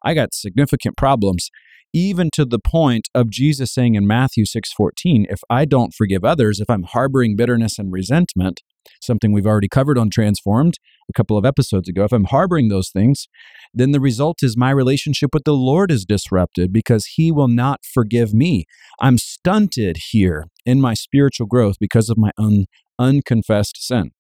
I 0.05 0.13
got 0.13 0.35
significant 0.35 0.99
problems, 0.99 1.49
even 1.95 2.29
to 2.35 2.45
the 2.45 2.59
point 2.59 3.09
of 3.15 3.31
Jesus 3.31 3.73
saying 3.73 3.95
in 3.95 4.07
Matthew 4.07 4.45
6:14, 4.45 5.25
if 5.31 5.41
I 5.49 5.65
don't 5.65 5.95
forgive 5.95 6.25
others, 6.25 6.61
if 6.61 6.69
I'm 6.69 6.83
harboring 6.83 7.37
bitterness 7.37 7.79
and 7.79 7.91
resentment, 7.91 8.61
something 9.01 9.33
we've 9.33 9.47
already 9.47 9.69
covered 9.69 9.99
on 9.99 10.11
Transformed 10.11 10.75
a 11.09 11.13
couple 11.13 11.39
of 11.39 11.45
episodes 11.45 11.89
ago, 11.89 12.05
if 12.05 12.13
I'm 12.13 12.25
harboring 12.25 12.69
those 12.69 12.91
things, 12.91 13.29
then 13.73 13.93
the 13.93 14.01
result 14.01 14.43
is 14.43 14.57
my 14.57 14.71
relationship 14.71 15.31
with 15.33 15.45
the 15.45 15.55
Lord 15.55 15.91
is 15.91 16.05
disrupted 16.05 16.73
because 16.73 17.07
He 17.17 17.31
will 17.31 17.49
not 17.49 17.81
forgive 17.85 18.35
me. 18.35 18.65
I'm 19.01 19.19
stunted 19.19 19.99
here 20.11 20.47
in 20.65 20.81
my 20.81 20.95
spiritual 20.95 21.47
growth 21.47 21.77
because 21.79 22.09
of 22.09 22.19
my 22.19 22.31
un- 22.39 22.67
unconfessed 22.99 23.77
sin. 23.79 24.11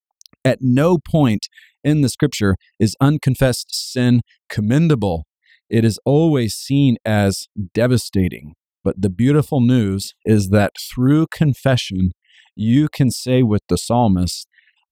At 0.44 0.58
no 0.61 0.99
point 0.99 1.49
in 1.82 2.02
the 2.02 2.08
scripture 2.08 2.56
is 2.78 2.96
unconfessed 3.00 3.68
sin 3.70 4.20
commendable. 4.49 5.26
It 5.68 5.85
is 5.85 5.99
always 6.04 6.54
seen 6.54 6.96
as 7.04 7.49
devastating. 7.75 8.54
But 8.85 9.02
the 9.02 9.11
beautiful 9.11 9.61
news 9.61 10.14
is 10.25 10.50
that 10.50 10.75
through 10.78 11.26
confession, 11.32 12.12
you 12.54 12.88
can 12.88 13.11
say 13.11 13.42
with 13.42 13.62
the 13.68 13.76
psalmist, 13.76 14.46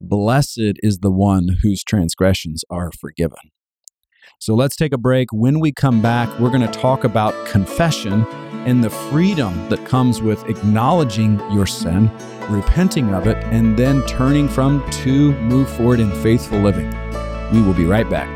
Blessed 0.09 0.75
is 0.83 0.99
the 0.99 1.11
one 1.11 1.57
whose 1.63 1.83
transgressions 1.83 2.63
are 2.69 2.91
forgiven. 2.93 3.39
So 4.39 4.55
let's 4.55 4.77
take 4.77 4.93
a 4.93 4.99
break. 4.99 5.29
When 5.33 5.61
we 5.61 5.73
come 5.73 6.03
back, 6.03 6.29
we're 6.39 6.51
going 6.51 6.61
to 6.61 6.79
talk 6.79 7.05
about 7.05 7.35
confession 7.47 8.27
and 8.67 8.85
the 8.85 8.91
freedom 8.91 9.69
that 9.71 9.85
comes 9.87 10.21
with 10.21 10.45
acknowledging 10.45 11.39
your 11.51 11.67
sin, 11.67 12.11
repenting 12.51 13.15
of 13.15 13.27
it, 13.27 13.43
and 13.45 13.79
then 13.79 14.05
turning 14.07 14.47
from 14.49 14.89
to 14.91 15.33
move 15.41 15.71
forward 15.71 16.01
in 16.01 16.11
faithful 16.23 16.59
living. 16.59 16.91
We 17.53 17.63
will 17.63 17.75
be 17.75 17.85
right 17.87 18.09
back. 18.09 18.29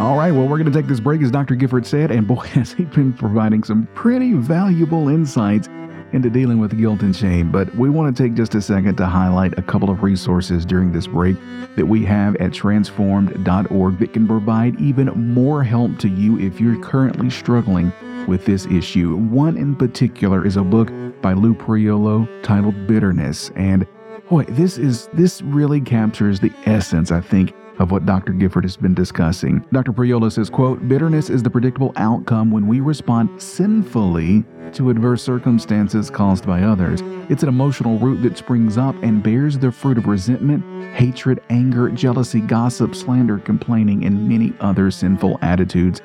All 0.00 0.16
right, 0.16 0.32
well, 0.32 0.46
we're 0.46 0.58
going 0.58 0.72
to 0.72 0.78
take 0.78 0.88
this 0.88 1.00
break, 1.00 1.22
as 1.22 1.30
Dr. 1.30 1.56
Gifford 1.56 1.86
said, 1.86 2.10
and 2.12 2.26
boy, 2.28 2.34
has 2.54 2.72
he 2.72 2.84
been 2.84 3.12
providing 3.12 3.64
some 3.64 3.88
pretty 3.94 4.34
valuable 4.34 5.08
insights 5.08 5.68
into 6.12 6.30
dealing 6.30 6.58
with 6.58 6.76
guilt 6.78 7.02
and 7.02 7.14
shame. 7.14 7.50
But 7.50 7.74
we 7.74 7.88
want 7.88 8.14
to 8.14 8.22
take 8.22 8.34
just 8.34 8.54
a 8.54 8.62
second 8.62 8.96
to 8.96 9.06
highlight 9.06 9.58
a 9.58 9.62
couple 9.62 9.90
of 9.90 10.02
resources 10.02 10.64
during 10.64 10.92
this 10.92 11.06
break 11.06 11.36
that 11.76 11.86
we 11.86 12.04
have 12.04 12.36
at 12.36 12.52
transformed.org 12.52 13.98
that 13.98 14.12
can 14.12 14.26
provide 14.26 14.80
even 14.80 15.06
more 15.34 15.62
help 15.62 15.98
to 15.98 16.08
you 16.08 16.38
if 16.38 16.60
you're 16.60 16.80
currently 16.80 17.30
struggling 17.30 17.92
with 18.26 18.44
this 18.44 18.66
issue. 18.66 19.16
One 19.16 19.56
in 19.56 19.74
particular 19.74 20.46
is 20.46 20.56
a 20.56 20.62
book 20.62 20.90
by 21.20 21.32
Lou 21.32 21.54
Priolo 21.54 22.28
titled 22.42 22.86
Bitterness. 22.86 23.50
And 23.56 23.86
boy, 24.28 24.44
this 24.44 24.78
is 24.78 25.08
this 25.12 25.42
really 25.42 25.80
captures 25.80 26.40
the 26.40 26.52
essence, 26.66 27.10
I 27.10 27.20
think, 27.20 27.54
of 27.78 27.90
what 27.90 28.06
Dr. 28.06 28.32
Gifford 28.32 28.64
has 28.64 28.76
been 28.76 28.94
discussing. 28.94 29.64
Dr. 29.72 29.92
Priolo 29.92 30.30
says, 30.30 30.50
quote, 30.50 30.86
bitterness 30.88 31.30
is 31.30 31.42
the 31.42 31.50
predictable 31.50 31.92
outcome 31.96 32.50
when 32.50 32.66
we 32.66 32.80
respond 32.80 33.40
sinfully 33.40 34.44
to 34.72 34.90
adverse 34.90 35.22
circumstances 35.22 36.10
caused 36.10 36.46
by 36.46 36.62
others. 36.62 37.00
It's 37.28 37.42
an 37.42 37.48
emotional 37.48 37.98
root 37.98 38.22
that 38.22 38.38
springs 38.38 38.78
up 38.78 38.94
and 39.02 39.22
bears 39.22 39.58
the 39.58 39.72
fruit 39.72 39.98
of 39.98 40.06
resentment, 40.06 40.64
hatred, 40.94 41.42
anger, 41.50 41.90
jealousy, 41.90 42.40
gossip, 42.40 42.94
slander, 42.94 43.38
complaining, 43.38 44.04
and 44.04 44.28
many 44.28 44.52
other 44.60 44.90
sinful 44.90 45.38
attitudes 45.42 46.00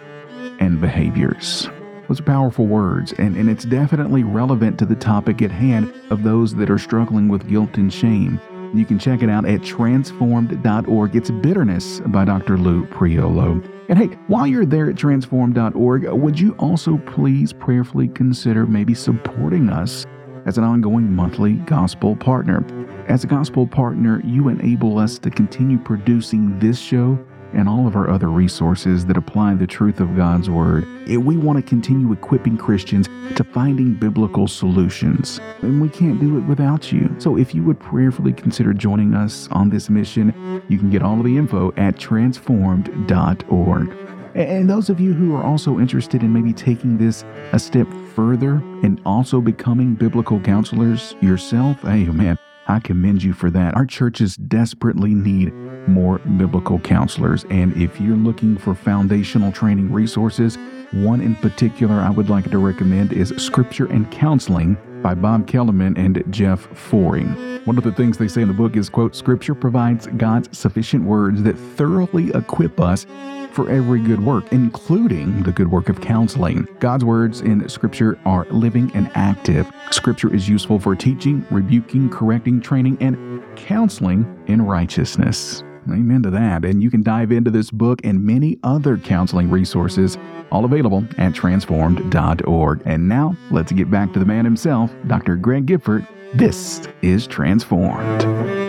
and 0.59 0.81
behaviors. 0.81 1.69
Those 2.07 2.21
are 2.21 2.23
powerful 2.23 2.67
words, 2.67 3.13
and, 3.13 3.35
and 3.35 3.49
it's 3.49 3.65
definitely 3.65 4.23
relevant 4.23 4.79
to 4.79 4.85
the 4.85 4.95
topic 4.95 5.41
at 5.41 5.51
hand 5.51 5.93
of 6.09 6.23
those 6.23 6.55
that 6.55 6.69
are 6.69 6.77
struggling 6.77 7.27
with 7.27 7.49
guilt 7.49 7.75
and 7.75 7.91
shame. 7.91 8.39
You 8.73 8.85
can 8.85 8.99
check 8.99 9.23
it 9.23 9.29
out 9.29 9.45
at 9.45 9.63
transformed.org. 9.63 11.15
It's 11.15 11.31
Bitterness 11.31 12.01
by 12.07 12.25
Dr. 12.25 12.57
Lou 12.57 12.85
Priolo. 12.85 13.63
And 13.89 13.97
hey, 13.97 14.07
while 14.27 14.45
you're 14.45 14.65
there 14.65 14.89
at 14.89 14.97
transformed.org, 14.97 16.11
would 16.11 16.39
you 16.39 16.53
also 16.59 16.97
please 16.99 17.53
prayerfully 17.53 18.09
consider 18.09 18.65
maybe 18.65 18.93
supporting 18.93 19.69
us 19.69 20.05
as 20.45 20.57
an 20.57 20.63
ongoing 20.63 21.11
monthly 21.11 21.53
gospel 21.53 22.15
partner? 22.15 22.65
As 23.07 23.23
a 23.23 23.27
gospel 23.27 23.65
partner, 23.65 24.21
you 24.25 24.49
enable 24.49 24.99
us 24.99 25.17
to 25.19 25.29
continue 25.29 25.77
producing 25.77 26.59
this 26.59 26.77
show 26.77 27.17
and 27.53 27.69
all 27.69 27.87
of 27.87 27.95
our 27.95 28.09
other 28.09 28.29
resources 28.29 29.05
that 29.05 29.17
apply 29.17 29.55
the 29.55 29.67
truth 29.67 29.99
of 29.99 30.15
God's 30.15 30.49
Word. 30.49 30.85
We 31.07 31.37
want 31.37 31.57
to 31.57 31.63
continue 31.63 32.11
equipping 32.11 32.57
Christians 32.57 33.07
to 33.35 33.43
finding 33.43 33.93
biblical 33.93 34.47
solutions. 34.47 35.39
And 35.61 35.81
we 35.81 35.89
can't 35.89 36.19
do 36.19 36.37
it 36.37 36.41
without 36.41 36.91
you. 36.91 37.15
So 37.19 37.37
if 37.37 37.55
you 37.55 37.63
would 37.63 37.79
prayerfully 37.79 38.33
consider 38.33 38.73
joining 38.73 39.13
us 39.13 39.47
on 39.51 39.69
this 39.69 39.89
mission, 39.89 40.63
you 40.67 40.77
can 40.77 40.89
get 40.89 41.01
all 41.01 41.17
of 41.17 41.25
the 41.25 41.37
info 41.37 41.73
at 41.77 41.97
transformed.org. 41.97 43.97
And 44.35 44.69
those 44.69 44.89
of 44.89 44.99
you 44.99 45.13
who 45.13 45.35
are 45.35 45.43
also 45.43 45.79
interested 45.79 46.21
in 46.21 46.31
maybe 46.31 46.53
taking 46.53 46.99
this 46.99 47.25
a 47.53 47.59
step 47.59 47.87
further 48.13 48.61
and 48.83 49.01
also 49.03 49.41
becoming 49.41 49.95
biblical 49.95 50.39
counselors 50.39 51.15
yourself, 51.21 51.81
hey 51.81 52.05
man, 52.05 52.37
I 52.67 52.79
commend 52.79 53.23
you 53.23 53.33
for 53.33 53.49
that. 53.49 53.75
Our 53.75 53.85
churches 53.85 54.35
desperately 54.35 55.15
need 55.15 55.53
more 55.87 56.19
biblical 56.19 56.79
counselors. 56.79 57.45
And 57.49 57.75
if 57.81 57.99
you're 57.99 58.15
looking 58.15 58.57
for 58.57 58.75
foundational 58.75 59.51
training 59.51 59.91
resources, 59.91 60.57
one 60.91 61.21
in 61.21 61.35
particular 61.35 61.95
I 61.95 62.09
would 62.09 62.29
like 62.29 62.49
to 62.51 62.57
recommend 62.57 63.11
is 63.13 63.33
Scripture 63.37 63.87
and 63.87 64.09
Counseling 64.11 64.77
by 65.01 65.13
Bob 65.13 65.47
Kellemen 65.47 65.97
and 65.97 66.23
Jeff 66.29 66.67
Forrey. 66.69 67.25
One 67.65 67.77
of 67.77 67.83
the 67.83 67.91
things 67.91 68.17
they 68.17 68.27
say 68.27 68.41
in 68.41 68.47
the 68.47 68.53
book 68.53 68.75
is, 68.75 68.89
quote, 68.89 69.15
Scripture 69.15 69.53
provides 69.53 70.07
God's 70.07 70.57
sufficient 70.57 71.03
words 71.03 71.43
that 71.43 71.57
thoroughly 71.57 72.29
equip 72.29 72.79
us 72.79 73.05
for 73.51 73.69
every 73.69 73.99
good 73.99 74.23
work, 74.23 74.51
including 74.51 75.43
the 75.43 75.51
good 75.51 75.69
work 75.69 75.89
of 75.89 75.99
counseling. 75.99 76.67
God's 76.79 77.03
words 77.03 77.41
in 77.41 77.67
Scripture 77.67 78.17
are 78.25 78.45
living 78.45 78.91
and 78.95 79.11
active. 79.13 79.69
Scripture 79.91 80.33
is 80.33 80.47
useful 80.47 80.79
for 80.79 80.95
teaching, 80.95 81.45
rebuking, 81.51 82.09
correcting, 82.09 82.61
training, 82.61 82.97
and 83.01 83.43
counseling 83.55 84.41
in 84.47 84.61
righteousness. 84.61 85.63
Amen 85.89 86.23
to 86.23 86.29
that. 86.31 86.65
And 86.65 86.83
you 86.83 86.91
can 86.91 87.03
dive 87.03 87.31
into 87.31 87.51
this 87.51 87.71
book 87.71 88.01
and 88.03 88.23
many 88.23 88.57
other 88.63 88.97
counseling 88.97 89.49
resources, 89.49 90.17
all 90.51 90.65
available 90.65 91.05
at 91.17 91.33
transformed.org. 91.33 92.81
And 92.85 93.07
now, 93.07 93.35
let's 93.51 93.71
get 93.71 93.89
back 93.89 94.13
to 94.13 94.19
the 94.19 94.25
man 94.25 94.45
himself, 94.45 94.91
Dr. 95.07 95.35
Greg 95.35 95.65
Gifford. 95.65 96.05
This 96.33 96.87
is 97.01 97.25
Transformed. 97.25 98.66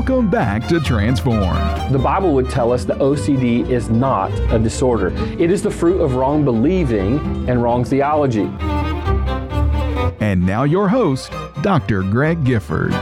Welcome 0.00 0.30
back 0.30 0.66
to 0.68 0.80
Transform. 0.80 1.92
The 1.92 1.98
Bible 1.98 2.32
would 2.32 2.48
tell 2.48 2.72
us 2.72 2.86
that 2.86 2.96
OCD 3.00 3.68
is 3.68 3.90
not 3.90 4.32
a 4.50 4.58
disorder. 4.58 5.08
It 5.38 5.50
is 5.50 5.62
the 5.62 5.70
fruit 5.70 6.00
of 6.00 6.14
wrong 6.14 6.42
believing 6.42 7.18
and 7.50 7.62
wrong 7.62 7.84
theology. 7.84 8.50
And 10.18 10.46
now, 10.46 10.62
your 10.62 10.88
host, 10.88 11.30
Dr. 11.60 12.02
Greg 12.02 12.42
Gifford. 12.46 12.94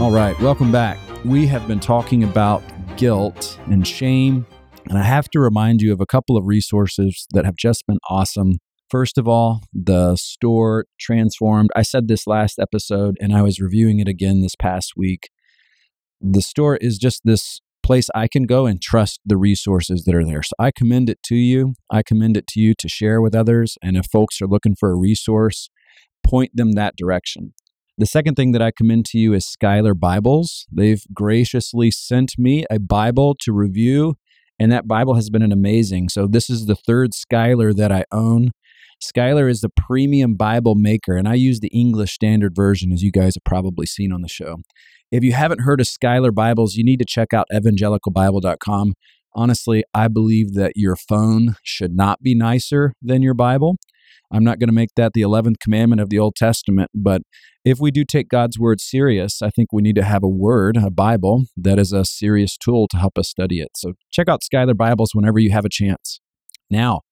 All 0.00 0.10
right, 0.10 0.34
welcome 0.40 0.72
back. 0.72 0.98
We 1.22 1.46
have 1.48 1.68
been 1.68 1.80
talking 1.80 2.24
about 2.24 2.62
guilt 2.96 3.60
and 3.66 3.86
shame, 3.86 4.46
and 4.88 4.96
I 4.96 5.02
have 5.02 5.28
to 5.32 5.38
remind 5.38 5.82
you 5.82 5.92
of 5.92 6.00
a 6.00 6.06
couple 6.06 6.38
of 6.38 6.46
resources 6.46 7.26
that 7.34 7.44
have 7.44 7.56
just 7.56 7.86
been 7.86 7.98
awesome. 8.08 8.60
First 8.90 9.18
of 9.18 9.28
all, 9.28 9.62
the 9.72 10.16
store 10.16 10.86
transformed. 10.98 11.70
I 11.76 11.82
said 11.82 12.08
this 12.08 12.26
last 12.26 12.58
episode 12.58 13.16
and 13.20 13.34
I 13.34 13.42
was 13.42 13.60
reviewing 13.60 14.00
it 14.00 14.08
again 14.08 14.40
this 14.40 14.56
past 14.56 14.92
week. 14.96 15.30
The 16.20 16.40
store 16.40 16.76
is 16.76 16.98
just 16.98 17.20
this 17.24 17.60
place 17.82 18.08
I 18.14 18.28
can 18.28 18.44
go 18.44 18.66
and 18.66 18.80
trust 18.80 19.20
the 19.24 19.36
resources 19.36 20.04
that 20.04 20.14
are 20.14 20.24
there. 20.24 20.42
So 20.42 20.52
I 20.58 20.70
commend 20.70 21.10
it 21.10 21.22
to 21.24 21.34
you. 21.34 21.74
I 21.90 22.02
commend 22.02 22.36
it 22.36 22.46
to 22.48 22.60
you 22.60 22.74
to 22.78 22.88
share 22.88 23.20
with 23.20 23.34
others. 23.34 23.76
And 23.82 23.96
if 23.96 24.06
folks 24.06 24.40
are 24.40 24.46
looking 24.46 24.74
for 24.74 24.90
a 24.90 24.96
resource, 24.96 25.68
point 26.24 26.52
them 26.54 26.72
that 26.72 26.96
direction. 26.96 27.54
The 27.98 28.06
second 28.06 28.36
thing 28.36 28.52
that 28.52 28.62
I 28.62 28.70
commend 28.70 29.06
to 29.06 29.18
you 29.18 29.34
is 29.34 29.44
Schuyler 29.46 29.94
Bibles. 29.94 30.66
They've 30.70 31.02
graciously 31.12 31.90
sent 31.90 32.34
me 32.38 32.64
a 32.70 32.78
Bible 32.78 33.36
to 33.40 33.52
review, 33.52 34.14
and 34.58 34.70
that 34.70 34.86
Bible 34.86 35.14
has 35.14 35.30
been 35.30 35.42
an 35.42 35.50
amazing. 35.50 36.08
So, 36.10 36.28
this 36.28 36.48
is 36.48 36.66
the 36.66 36.76
third 36.76 37.12
Schuyler 37.12 37.74
that 37.74 37.90
I 37.90 38.04
own. 38.12 38.52
Schuyler 39.00 39.48
is 39.48 39.60
the 39.60 39.68
premium 39.68 40.34
Bible 40.34 40.74
maker, 40.74 41.16
and 41.16 41.28
I 41.28 41.34
use 41.34 41.60
the 41.60 41.68
English 41.68 42.12
Standard 42.12 42.54
Version, 42.54 42.92
as 42.92 43.02
you 43.02 43.12
guys 43.12 43.36
have 43.36 43.44
probably 43.44 43.86
seen 43.86 44.12
on 44.12 44.22
the 44.22 44.28
show. 44.28 44.58
If 45.10 45.22
you 45.22 45.32
haven't 45.32 45.60
heard 45.60 45.80
of 45.80 45.86
Schuyler 45.86 46.32
Bibles, 46.32 46.74
you 46.74 46.84
need 46.84 46.98
to 46.98 47.04
check 47.04 47.32
out 47.32 47.46
evangelicalbible.com. 47.52 48.94
Honestly, 49.34 49.84
I 49.94 50.08
believe 50.08 50.54
that 50.54 50.72
your 50.74 50.96
phone 50.96 51.54
should 51.62 51.94
not 51.94 52.22
be 52.22 52.34
nicer 52.34 52.94
than 53.00 53.22
your 53.22 53.34
Bible. 53.34 53.76
I'm 54.30 54.44
not 54.44 54.58
going 54.58 54.68
to 54.68 54.74
make 54.74 54.90
that 54.96 55.12
the 55.14 55.22
11th 55.22 55.58
commandment 55.60 56.00
of 56.00 56.10
the 56.10 56.18
Old 56.18 56.34
Testament, 56.36 56.90
but 56.94 57.22
if 57.64 57.78
we 57.80 57.90
do 57.90 58.04
take 58.04 58.28
God's 58.28 58.58
word 58.58 58.80
serious, 58.80 59.40
I 59.42 59.50
think 59.50 59.72
we 59.72 59.82
need 59.82 59.96
to 59.96 60.04
have 60.04 60.22
a 60.22 60.28
word, 60.28 60.76
a 60.76 60.90
Bible, 60.90 61.44
that 61.56 61.78
is 61.78 61.92
a 61.92 62.04
serious 62.04 62.56
tool 62.56 62.88
to 62.88 62.96
help 62.96 63.16
us 63.16 63.28
study 63.28 63.60
it. 63.60 63.70
So 63.76 63.94
check 64.10 64.28
out 64.28 64.42
Schuyler 64.42 64.74
Bibles 64.74 65.10
whenever 65.14 65.38
you 65.38 65.50
have 65.52 65.64
a 65.64 65.70
chance. 65.70 66.20
Now, 66.70 67.02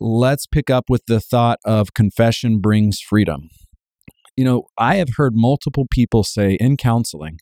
let's 0.00 0.46
pick 0.46 0.70
up 0.70 0.84
with 0.88 1.06
the 1.06 1.20
thought 1.20 1.58
of 1.64 1.94
confession 1.94 2.60
brings 2.60 3.00
freedom. 3.00 3.48
You 4.36 4.44
know, 4.44 4.64
I 4.76 4.96
have 4.96 5.10
heard 5.16 5.32
multiple 5.34 5.86
people 5.90 6.24
say 6.24 6.54
in 6.54 6.76
counseling, 6.76 7.38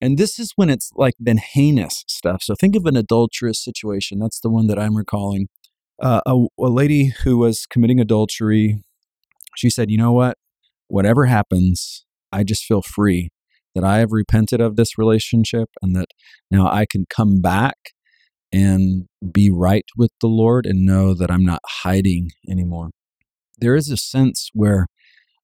and 0.00 0.16
this 0.16 0.38
is 0.38 0.52
when 0.56 0.70
it's 0.70 0.90
like 0.94 1.14
been 1.22 1.38
heinous 1.38 2.04
stuff. 2.08 2.42
So 2.42 2.54
think 2.54 2.74
of 2.74 2.86
an 2.86 2.96
adulterous 2.96 3.62
situation. 3.62 4.18
That's 4.18 4.40
the 4.40 4.50
one 4.50 4.66
that 4.68 4.78
I'm 4.78 4.96
recalling. 4.96 5.48
Uh, 6.00 6.22
a, 6.24 6.46
a 6.58 6.68
lady 6.68 7.12
who 7.24 7.36
was 7.36 7.66
committing 7.66 8.00
adultery, 8.00 8.82
she 9.54 9.68
said, 9.68 9.90
You 9.90 9.98
know 9.98 10.12
what? 10.12 10.38
Whatever 10.88 11.26
happens, 11.26 12.06
I 12.32 12.42
just 12.42 12.64
feel 12.64 12.80
free 12.80 13.30
that 13.74 13.84
I 13.84 13.98
have 13.98 14.12
repented 14.12 14.60
of 14.60 14.76
this 14.76 14.98
relationship 14.98 15.68
and 15.82 15.94
that 15.94 16.08
now 16.50 16.66
I 16.66 16.86
can 16.86 17.04
come 17.08 17.40
back 17.40 17.76
and 18.52 19.06
be 19.32 19.50
right 19.50 19.84
with 19.96 20.10
the 20.20 20.26
Lord 20.26 20.66
and 20.66 20.84
know 20.84 21.14
that 21.14 21.30
I'm 21.30 21.44
not 21.44 21.60
hiding 21.82 22.30
anymore. 22.48 22.90
There 23.58 23.76
is 23.76 23.90
a 23.90 23.96
sense 23.96 24.50
where 24.54 24.86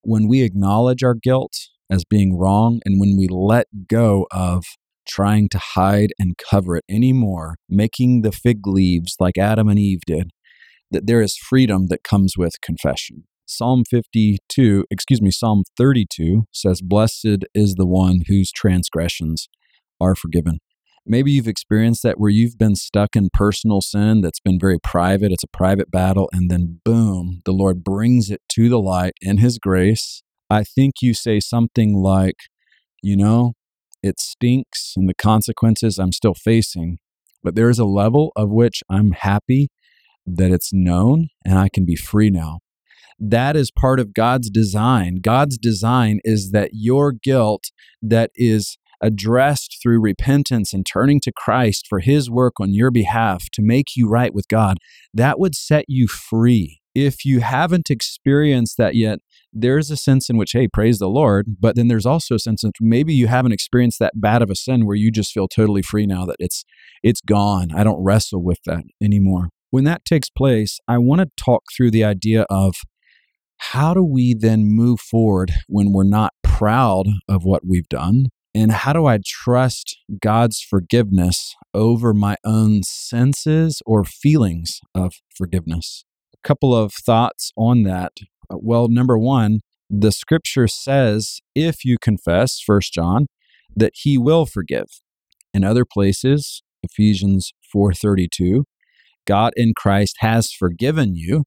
when 0.02 0.28
we 0.28 0.42
acknowledge 0.42 1.02
our 1.02 1.14
guilt 1.14 1.52
as 1.90 2.04
being 2.04 2.36
wrong 2.36 2.80
and 2.84 3.00
when 3.00 3.16
we 3.16 3.28
let 3.28 3.66
go 3.88 4.26
of 4.30 4.64
trying 5.06 5.48
to 5.48 5.58
hide 5.58 6.12
and 6.18 6.36
cover 6.36 6.76
it 6.76 6.84
anymore, 6.88 7.56
making 7.68 8.22
the 8.22 8.32
fig 8.32 8.66
leaves 8.66 9.16
like 9.20 9.38
Adam 9.38 9.68
and 9.68 9.78
Eve 9.78 10.00
did, 10.06 10.30
that 10.90 11.06
there 11.06 11.20
is 11.20 11.36
freedom 11.36 11.86
that 11.88 12.02
comes 12.02 12.34
with 12.36 12.60
confession. 12.60 13.24
Psalm 13.46 13.84
52, 13.88 14.84
excuse 14.90 15.22
me, 15.22 15.30
Psalm 15.30 15.62
32 15.76 16.46
says, 16.52 16.80
Blessed 16.82 17.44
is 17.54 17.74
the 17.74 17.86
one 17.86 18.22
whose 18.26 18.50
transgressions 18.50 19.48
are 20.00 20.16
forgiven. 20.16 20.58
Maybe 21.08 21.30
you've 21.30 21.46
experienced 21.46 22.02
that 22.02 22.18
where 22.18 22.30
you've 22.30 22.58
been 22.58 22.74
stuck 22.74 23.14
in 23.14 23.28
personal 23.32 23.80
sin 23.80 24.22
that's 24.22 24.40
been 24.40 24.58
very 24.58 24.78
private. 24.80 25.30
It's 25.30 25.44
a 25.44 25.48
private 25.48 25.90
battle. 25.90 26.28
And 26.32 26.50
then, 26.50 26.80
boom, 26.84 27.42
the 27.44 27.52
Lord 27.52 27.84
brings 27.84 28.28
it 28.28 28.42
to 28.50 28.68
the 28.68 28.80
light 28.80 29.12
in 29.20 29.38
His 29.38 29.58
grace. 29.58 30.22
I 30.50 30.64
think 30.64 30.94
you 31.00 31.14
say 31.14 31.38
something 31.38 31.94
like, 31.94 32.36
you 33.02 33.16
know, 33.16 33.52
it 34.02 34.18
stinks 34.18 34.94
and 34.96 35.08
the 35.08 35.14
consequences 35.14 35.98
I'm 35.98 36.12
still 36.12 36.34
facing, 36.34 36.98
but 37.42 37.54
there 37.54 37.70
is 37.70 37.78
a 37.78 37.84
level 37.84 38.32
of 38.34 38.50
which 38.50 38.82
I'm 38.90 39.12
happy 39.12 39.68
that 40.26 40.50
it's 40.50 40.70
known 40.72 41.28
and 41.44 41.58
I 41.58 41.68
can 41.68 41.84
be 41.84 41.96
free 41.96 42.30
now. 42.30 42.60
That 43.18 43.56
is 43.56 43.70
part 43.70 44.00
of 44.00 44.12
God's 44.12 44.50
design. 44.50 45.20
God's 45.22 45.56
design 45.56 46.20
is 46.24 46.50
that 46.50 46.70
your 46.72 47.12
guilt 47.12 47.64
that 48.02 48.30
is 48.34 48.76
addressed 49.00 49.78
through 49.82 50.00
repentance 50.00 50.72
and 50.72 50.86
turning 50.86 51.20
to 51.20 51.32
Christ 51.32 51.86
for 51.88 52.00
his 52.00 52.30
work 52.30 52.54
on 52.60 52.72
your 52.74 52.90
behalf 52.90 53.44
to 53.52 53.62
make 53.62 53.96
you 53.96 54.08
right 54.08 54.34
with 54.34 54.48
God, 54.48 54.78
that 55.12 55.38
would 55.38 55.54
set 55.54 55.84
you 55.88 56.06
free. 56.08 56.80
If 56.94 57.24
you 57.26 57.40
haven't 57.40 57.90
experienced 57.90 58.78
that 58.78 58.94
yet, 58.94 59.18
there's 59.52 59.90
a 59.90 59.96
sense 59.96 60.30
in 60.30 60.36
which, 60.36 60.52
hey, 60.52 60.66
praise 60.66 60.98
the 60.98 61.08
Lord, 61.08 61.56
but 61.60 61.76
then 61.76 61.88
there's 61.88 62.06
also 62.06 62.36
a 62.36 62.38
sense 62.38 62.64
in 62.64 62.72
maybe 62.80 63.12
you 63.12 63.26
haven't 63.26 63.52
experienced 63.52 63.98
that 63.98 64.20
bad 64.20 64.42
of 64.42 64.50
a 64.50 64.54
sin 64.54 64.86
where 64.86 64.96
you 64.96 65.10
just 65.10 65.32
feel 65.32 65.48
totally 65.48 65.82
free 65.82 66.06
now 66.06 66.24
that 66.24 66.36
it's 66.38 66.64
it's 67.02 67.20
gone. 67.20 67.68
I 67.74 67.84
don't 67.84 68.02
wrestle 68.02 68.42
with 68.42 68.58
that 68.66 68.84
anymore. 69.02 69.50
When 69.70 69.84
that 69.84 70.04
takes 70.04 70.30
place, 70.30 70.78
I 70.88 70.98
want 70.98 71.20
to 71.20 71.28
talk 71.36 71.64
through 71.76 71.90
the 71.90 72.04
idea 72.04 72.46
of 72.48 72.76
how 73.58 73.94
do 73.94 74.04
we 74.04 74.34
then 74.34 74.64
move 74.64 75.00
forward 75.00 75.52
when 75.68 75.92
we're 75.92 76.04
not 76.04 76.32
proud 76.42 77.06
of 77.28 77.44
what 77.44 77.62
we've 77.66 77.88
done? 77.88 78.26
And 78.56 78.72
how 78.72 78.94
do 78.94 79.04
I 79.04 79.18
trust 79.22 79.98
God's 80.18 80.62
forgiveness 80.62 81.54
over 81.74 82.14
my 82.14 82.36
own 82.42 82.84
senses 82.84 83.82
or 83.84 84.02
feelings 84.02 84.80
of 84.94 85.12
forgiveness? 85.36 86.06
A 86.32 86.38
couple 86.42 86.74
of 86.74 86.94
thoughts 86.94 87.52
on 87.54 87.82
that. 87.82 88.12
Uh, 88.48 88.56
well, 88.58 88.88
number 88.88 89.18
one, 89.18 89.60
the 89.90 90.10
scripture 90.10 90.68
says 90.68 91.40
if 91.54 91.84
you 91.84 91.98
confess, 92.00 92.58
First 92.58 92.94
John, 92.94 93.26
that 93.76 93.92
he 93.94 94.16
will 94.16 94.46
forgive. 94.46 94.86
In 95.52 95.62
other 95.62 95.84
places, 95.84 96.62
Ephesians 96.82 97.52
4:32, 97.70 98.64
God 99.26 99.52
in 99.54 99.74
Christ 99.76 100.16
has 100.20 100.50
forgiven 100.50 101.14
you 101.14 101.44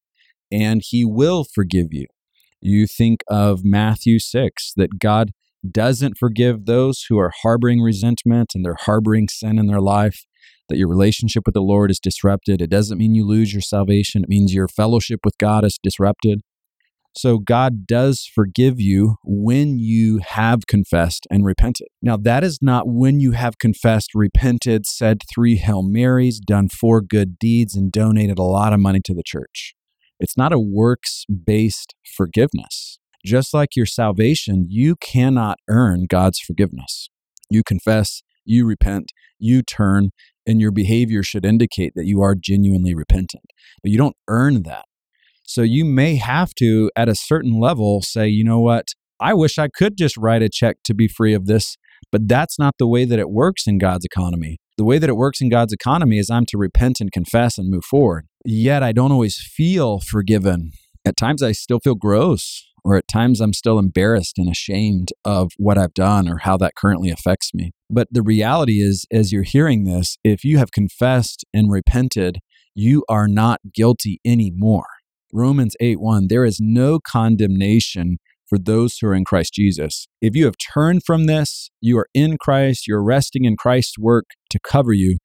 and 0.51 0.83
he 0.85 1.05
will 1.05 1.43
forgive 1.43 1.87
you. 1.89 2.05
You 2.61 2.85
think 2.85 3.23
of 3.27 3.65
Matthew 3.65 4.19
6 4.19 4.73
that 4.75 4.99
God 4.99 5.31
doesn't 5.69 6.17
forgive 6.17 6.65
those 6.65 7.05
who 7.09 7.17
are 7.17 7.31
harboring 7.41 7.81
resentment 7.81 8.51
and 8.55 8.63
they're 8.63 8.77
harboring 8.79 9.27
sin 9.29 9.57
in 9.59 9.67
their 9.67 9.81
life, 9.81 10.25
that 10.69 10.77
your 10.77 10.87
relationship 10.87 11.43
with 11.45 11.53
the 11.53 11.61
Lord 11.61 11.91
is 11.91 11.99
disrupted. 11.99 12.61
It 12.61 12.69
doesn't 12.69 12.97
mean 12.97 13.15
you 13.15 13.25
lose 13.25 13.53
your 13.53 13.61
salvation, 13.61 14.23
it 14.23 14.29
means 14.29 14.53
your 14.53 14.67
fellowship 14.67 15.21
with 15.23 15.37
God 15.37 15.65
is 15.65 15.79
disrupted. 15.81 16.41
So 17.17 17.39
God 17.39 17.87
does 17.87 18.29
forgive 18.33 18.79
you 18.79 19.15
when 19.23 19.79
you 19.79 20.19
have 20.19 20.67
confessed 20.67 21.25
and 21.31 21.43
repented. 21.43 21.87
Now, 22.01 22.17
that 22.17 22.43
is 22.43 22.59
not 22.61 22.87
when 22.87 23.19
you 23.19 23.31
have 23.31 23.57
confessed, 23.57 24.11
repented, 24.13 24.85
said 24.85 25.23
three 25.33 25.55
Hail 25.55 25.81
Marys, 25.81 26.39
done 26.39 26.69
four 26.69 27.01
good 27.01 27.39
deeds, 27.39 27.75
and 27.75 27.91
donated 27.91 28.37
a 28.37 28.43
lot 28.43 28.73
of 28.73 28.79
money 28.79 29.01
to 29.05 29.13
the 29.13 29.23
church. 29.25 29.73
It's 30.19 30.37
not 30.37 30.53
a 30.53 30.59
works 30.59 31.25
based 31.45 31.95
forgiveness. 32.15 32.99
Just 33.25 33.53
like 33.53 33.75
your 33.75 33.85
salvation, 33.85 34.65
you 34.69 34.95
cannot 34.95 35.57
earn 35.69 36.05
God's 36.09 36.39
forgiveness. 36.39 37.09
You 37.49 37.63
confess, 37.63 38.21
you 38.45 38.65
repent, 38.65 39.11
you 39.37 39.61
turn, 39.61 40.09
and 40.47 40.61
your 40.61 40.71
behavior 40.71 41.21
should 41.21 41.45
indicate 41.45 41.93
that 41.95 42.05
you 42.05 42.21
are 42.21 42.35
genuinely 42.35 42.95
repentant. 42.95 43.45
But 43.83 43.91
you 43.91 43.97
don't 43.97 44.15
earn 44.27 44.63
that. 44.63 44.85
So 45.43 45.61
you 45.61 45.83
may 45.83 46.15
have 46.15 46.53
to, 46.59 46.91
at 46.95 47.09
a 47.09 47.15
certain 47.15 47.59
level, 47.59 48.01
say, 48.01 48.27
you 48.27 48.43
know 48.43 48.59
what? 48.59 48.89
I 49.19 49.33
wish 49.33 49.57
I 49.57 49.67
could 49.67 49.97
just 49.97 50.15
write 50.15 50.41
a 50.41 50.49
check 50.49 50.77
to 50.85 50.93
be 50.93 51.07
free 51.07 51.33
of 51.33 51.45
this, 51.45 51.75
but 52.11 52.27
that's 52.27 52.57
not 52.57 52.75
the 52.79 52.87
way 52.87 53.03
that 53.03 53.19
it 53.19 53.29
works 53.29 53.67
in 53.67 53.77
God's 53.77 54.05
economy. 54.05 54.59
The 54.77 54.85
way 54.85 54.97
that 54.97 55.09
it 55.09 55.17
works 55.17 55.41
in 55.41 55.49
God's 55.49 55.73
economy 55.73 56.19
is 56.19 56.29
I'm 56.29 56.45
to 56.47 56.57
repent 56.57 57.01
and 57.01 57.11
confess 57.11 57.57
and 57.57 57.69
move 57.69 57.83
forward. 57.83 58.27
Yet 58.45 58.81
I 58.81 58.93
don't 58.93 59.11
always 59.11 59.37
feel 59.37 59.99
forgiven. 59.99 60.71
At 61.03 61.17
times 61.17 61.43
I 61.43 61.51
still 61.51 61.79
feel 61.79 61.95
gross 61.95 62.68
or 62.83 62.95
at 62.97 63.07
times 63.07 63.41
I'm 63.41 63.53
still 63.53 63.79
embarrassed 63.79 64.37
and 64.37 64.49
ashamed 64.49 65.09
of 65.25 65.51
what 65.57 65.77
I've 65.77 65.93
done 65.93 66.27
or 66.27 66.39
how 66.39 66.57
that 66.57 66.75
currently 66.75 67.09
affects 67.09 67.53
me. 67.53 67.71
But 67.89 68.07
the 68.11 68.21
reality 68.21 68.81
is, 68.81 69.05
as 69.11 69.31
you're 69.31 69.43
hearing 69.43 69.83
this, 69.83 70.17
if 70.23 70.43
you 70.43 70.57
have 70.57 70.71
confessed 70.71 71.45
and 71.53 71.71
repented, 71.71 72.39
you 72.75 73.03
are 73.09 73.27
not 73.27 73.59
guilty 73.73 74.19
anymore. 74.25 74.87
Romans 75.31 75.75
8 75.79 75.99
1, 75.99 76.27
there 76.29 76.45
is 76.45 76.59
no 76.59 76.99
condemnation 76.99 78.17
for 78.47 78.57
those 78.57 78.97
who 78.97 79.07
are 79.07 79.13
in 79.13 79.23
Christ 79.23 79.53
Jesus. 79.53 80.07
If 80.21 80.35
you 80.35 80.45
have 80.45 80.55
turned 80.57 81.03
from 81.05 81.25
this, 81.25 81.69
you 81.81 81.97
are 81.99 82.07
in 82.13 82.37
Christ, 82.37 82.87
you're 82.87 83.03
resting 83.03 83.45
in 83.45 83.55
Christ's 83.55 83.97
work 83.99 84.25
to 84.49 84.59
cover 84.59 84.91
you. 84.91 85.17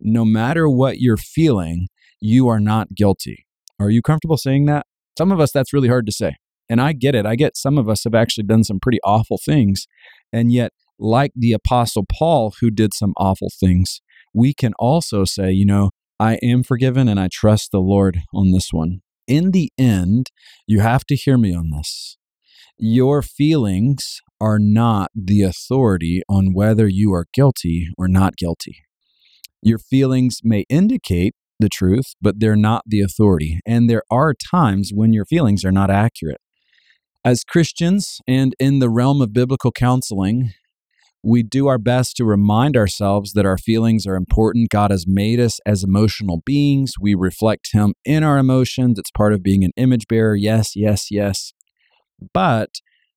No 0.00 0.24
matter 0.24 0.68
what 0.68 0.98
you're 0.98 1.18
feeling, 1.18 1.88
you 2.20 2.48
are 2.48 2.60
not 2.60 2.94
guilty. 2.94 3.46
Are 3.78 3.90
you 3.90 4.00
comfortable 4.00 4.38
saying 4.38 4.66
that? 4.66 4.86
Some 5.18 5.30
of 5.30 5.40
us, 5.40 5.52
that's 5.52 5.72
really 5.72 5.88
hard 5.88 6.06
to 6.06 6.12
say. 6.12 6.36
And 6.68 6.80
I 6.80 6.92
get 6.92 7.14
it. 7.14 7.26
I 7.26 7.36
get 7.36 7.56
some 7.56 7.78
of 7.78 7.88
us 7.88 8.04
have 8.04 8.14
actually 8.14 8.44
done 8.44 8.64
some 8.64 8.80
pretty 8.80 8.98
awful 9.04 9.38
things. 9.38 9.86
And 10.32 10.52
yet, 10.52 10.72
like 10.98 11.32
the 11.34 11.52
Apostle 11.52 12.04
Paul, 12.10 12.54
who 12.60 12.70
did 12.70 12.94
some 12.94 13.12
awful 13.16 13.50
things, 13.58 14.00
we 14.34 14.54
can 14.54 14.72
also 14.78 15.24
say, 15.24 15.50
you 15.50 15.66
know, 15.66 15.90
I 16.18 16.38
am 16.42 16.62
forgiven 16.62 17.08
and 17.08 17.18
I 17.18 17.28
trust 17.30 17.72
the 17.72 17.80
Lord 17.80 18.20
on 18.32 18.52
this 18.52 18.68
one. 18.72 19.00
In 19.26 19.50
the 19.50 19.72
end, 19.78 20.30
you 20.66 20.80
have 20.80 21.04
to 21.06 21.16
hear 21.16 21.38
me 21.38 21.54
on 21.54 21.70
this. 21.70 22.16
Your 22.78 23.22
feelings 23.22 24.20
are 24.40 24.58
not 24.58 25.10
the 25.14 25.42
authority 25.42 26.22
on 26.28 26.52
whether 26.52 26.88
you 26.88 27.12
are 27.12 27.26
guilty 27.32 27.88
or 27.96 28.08
not 28.08 28.36
guilty. 28.36 28.76
Your 29.62 29.78
feelings 29.78 30.40
may 30.42 30.64
indicate 30.68 31.34
the 31.60 31.68
truth, 31.68 32.14
but 32.20 32.40
they're 32.40 32.56
not 32.56 32.82
the 32.86 33.00
authority. 33.00 33.60
And 33.64 33.88
there 33.88 34.02
are 34.10 34.34
times 34.34 34.90
when 34.92 35.12
your 35.12 35.24
feelings 35.24 35.64
are 35.64 35.72
not 35.72 35.90
accurate. 35.90 36.40
As 37.24 37.44
Christians 37.44 38.18
and 38.26 38.52
in 38.58 38.80
the 38.80 38.90
realm 38.90 39.22
of 39.22 39.32
biblical 39.32 39.70
counseling, 39.70 40.54
we 41.22 41.44
do 41.44 41.68
our 41.68 41.78
best 41.78 42.16
to 42.16 42.24
remind 42.24 42.76
ourselves 42.76 43.32
that 43.34 43.46
our 43.46 43.56
feelings 43.56 44.06
are 44.06 44.16
important. 44.16 44.70
God 44.70 44.90
has 44.90 45.04
made 45.06 45.38
us 45.38 45.60
as 45.64 45.84
emotional 45.84 46.42
beings. 46.44 46.94
We 47.00 47.14
reflect 47.14 47.68
Him 47.72 47.94
in 48.04 48.24
our 48.24 48.38
emotions. 48.38 48.98
It's 48.98 49.12
part 49.12 49.32
of 49.32 49.40
being 49.40 49.62
an 49.62 49.70
image 49.76 50.08
bearer. 50.08 50.34
Yes, 50.34 50.74
yes, 50.74 51.12
yes. 51.12 51.52
But 52.34 52.70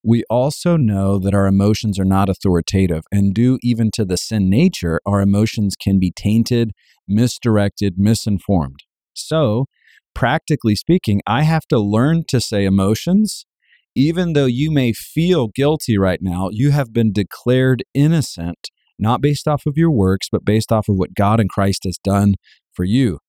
we 0.04 0.24
also 0.30 0.78
know 0.78 1.18
that 1.18 1.34
our 1.34 1.48
emotions 1.48 1.98
are 2.00 2.06
not 2.06 2.30
authoritative, 2.30 3.06
and 3.12 3.34
due 3.34 3.58
even 3.64 3.90
to 3.96 4.06
the 4.06 4.18
sin 4.18 4.52
nature, 4.52 5.02
our 5.04 5.20
emotions 5.20 5.76
can 5.76 5.98
be 5.98 6.12
tainted, 6.16 6.74
misdirected, 7.08 7.96
misinformed. 7.98 8.82
So, 9.16 9.66
practically 10.14 10.76
speaking, 10.76 11.22
I 11.26 11.42
have 11.42 11.66
to 11.70 11.80
learn 11.80 12.24
to 12.28 12.40
say 12.40 12.66
emotions 12.66 13.48
even 13.96 14.34
though 14.34 14.46
you 14.46 14.72
may 14.72 14.92
feel 14.92 15.48
guilty 15.48 15.98
right 15.98 16.20
now, 16.22 16.50
you 16.52 16.72
have 16.72 16.92
been 16.92 17.14
declared 17.14 17.84
innocent, 17.94 18.70
not 19.00 19.22
based 19.22 19.48
off 19.48 19.66
of 19.66 19.78
your 19.78 19.92
works, 19.92 20.28
but 20.30 20.44
based 20.44 20.72
off 20.72 20.90
of 20.90 20.96
what 20.96 21.16
God 21.16 21.40
and 21.40 21.50
Christ 21.50 21.84
has 21.86 21.98
done 21.98 22.36
for 22.74 22.84
you. 22.84 23.20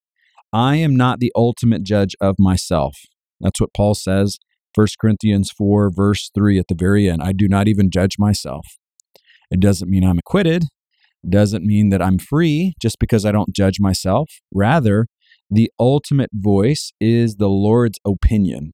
I 0.52 0.76
am 0.76 0.96
not 0.96 1.20
the 1.20 1.32
ultimate 1.36 1.84
judge 1.84 2.16
of 2.20 2.36
myself. 2.38 2.96
That's 3.40 3.60
what 3.60 3.74
Paul 3.74 3.94
says, 3.94 4.38
1 4.74 4.86
Corinthians 5.00 5.50
4, 5.50 5.90
verse 5.94 6.30
3 6.34 6.58
at 6.58 6.68
the 6.68 6.76
very 6.76 7.08
end. 7.08 7.22
I 7.22 7.32
do 7.32 7.48
not 7.48 7.68
even 7.68 7.90
judge 7.90 8.18
myself. 8.18 8.66
It 9.50 9.60
doesn't 9.60 9.90
mean 9.90 10.04
I'm 10.04 10.18
acquitted, 10.18 10.64
doesn't 11.28 11.64
mean 11.64 11.90
that 11.90 12.02
I'm 12.02 12.18
free 12.18 12.74
just 12.80 12.98
because 12.98 13.24
I 13.24 13.32
don't 13.32 13.54
judge 13.54 13.78
myself. 13.78 14.30
Rather, 14.52 15.06
the 15.50 15.70
ultimate 15.78 16.30
voice 16.32 16.92
is 17.00 17.36
the 17.36 17.48
Lord's 17.48 17.98
opinion 18.04 18.72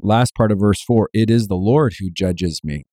last 0.00 0.34
part 0.34 0.52
of 0.52 0.58
verse 0.58 0.82
4 0.82 1.08
it 1.12 1.30
is 1.30 1.48
the 1.48 1.54
Lord 1.54 1.94
who 1.98 2.10
judges 2.10 2.60
me. 2.62 2.84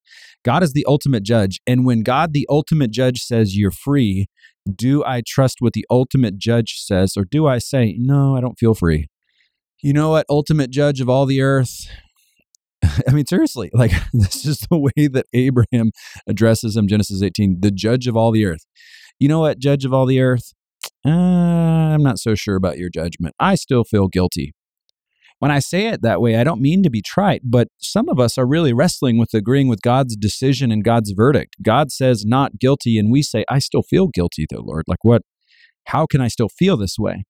God 0.43 0.63
is 0.63 0.73
the 0.73 0.85
ultimate 0.87 1.23
judge. 1.23 1.59
And 1.65 1.85
when 1.85 2.03
God, 2.03 2.33
the 2.33 2.45
ultimate 2.49 2.91
judge, 2.91 3.21
says 3.21 3.57
you're 3.57 3.71
free, 3.71 4.27
do 4.73 5.03
I 5.03 5.21
trust 5.25 5.57
what 5.59 5.73
the 5.73 5.85
ultimate 5.89 6.37
judge 6.37 6.75
says, 6.77 7.13
or 7.17 7.25
do 7.25 7.47
I 7.47 7.57
say, 7.57 7.95
no, 7.97 8.35
I 8.35 8.41
don't 8.41 8.59
feel 8.59 8.73
free? 8.73 9.07
You 9.81 9.93
know 9.93 10.11
what, 10.11 10.25
ultimate 10.29 10.71
judge 10.71 11.01
of 11.01 11.09
all 11.09 11.25
the 11.25 11.41
earth? 11.41 11.87
I 13.07 13.11
mean, 13.11 13.25
seriously, 13.25 13.69
like 13.73 13.91
this 14.13 14.45
is 14.45 14.59
the 14.69 14.77
way 14.77 15.07
that 15.07 15.25
Abraham 15.33 15.91
addresses 16.27 16.75
him, 16.75 16.87
Genesis 16.87 17.21
18, 17.21 17.57
the 17.61 17.71
judge 17.71 18.07
of 18.07 18.15
all 18.15 18.31
the 18.31 18.45
earth. 18.45 18.65
You 19.19 19.27
know 19.27 19.39
what, 19.39 19.59
judge 19.59 19.85
of 19.85 19.93
all 19.93 20.05
the 20.05 20.19
earth? 20.19 20.53
Uh, 21.05 21.09
I'm 21.09 22.03
not 22.03 22.19
so 22.19 22.35
sure 22.35 22.55
about 22.55 22.77
your 22.77 22.89
judgment. 22.89 23.35
I 23.39 23.55
still 23.55 23.83
feel 23.83 24.07
guilty. 24.07 24.53
When 25.45 25.51
I 25.51 25.59
say 25.59 25.85
it 25.89 26.01
that 26.01 26.21
way, 26.21 26.37
I 26.37 26.43
don't 26.43 26.59
mean 26.59 26.81
to 26.81 26.89
be 26.89 27.03
trite, 27.03 27.43
but 27.43 27.67
some 27.77 28.09
of 28.09 28.19
us 28.19 28.35
are 28.35 28.47
really 28.47 28.73
wrestling 28.73 29.19
with 29.19 29.31
agreeing 29.31 29.67
with 29.67 29.83
God's 29.83 30.15
decision 30.15 30.71
and 30.71 30.83
God's 30.83 31.11
verdict. 31.11 31.57
God 31.61 31.91
says 31.91 32.25
not 32.25 32.57
guilty, 32.57 32.97
and 32.97 33.11
we 33.11 33.21
say, 33.21 33.45
I 33.47 33.59
still 33.59 33.83
feel 33.83 34.07
guilty, 34.07 34.47
though, 34.49 34.63
Lord. 34.65 34.85
Like 34.87 35.03
what? 35.03 35.21
How 35.83 36.07
can 36.07 36.19
I 36.19 36.29
still 36.29 36.49
feel 36.49 36.77
this 36.77 36.97
way? 36.97 37.25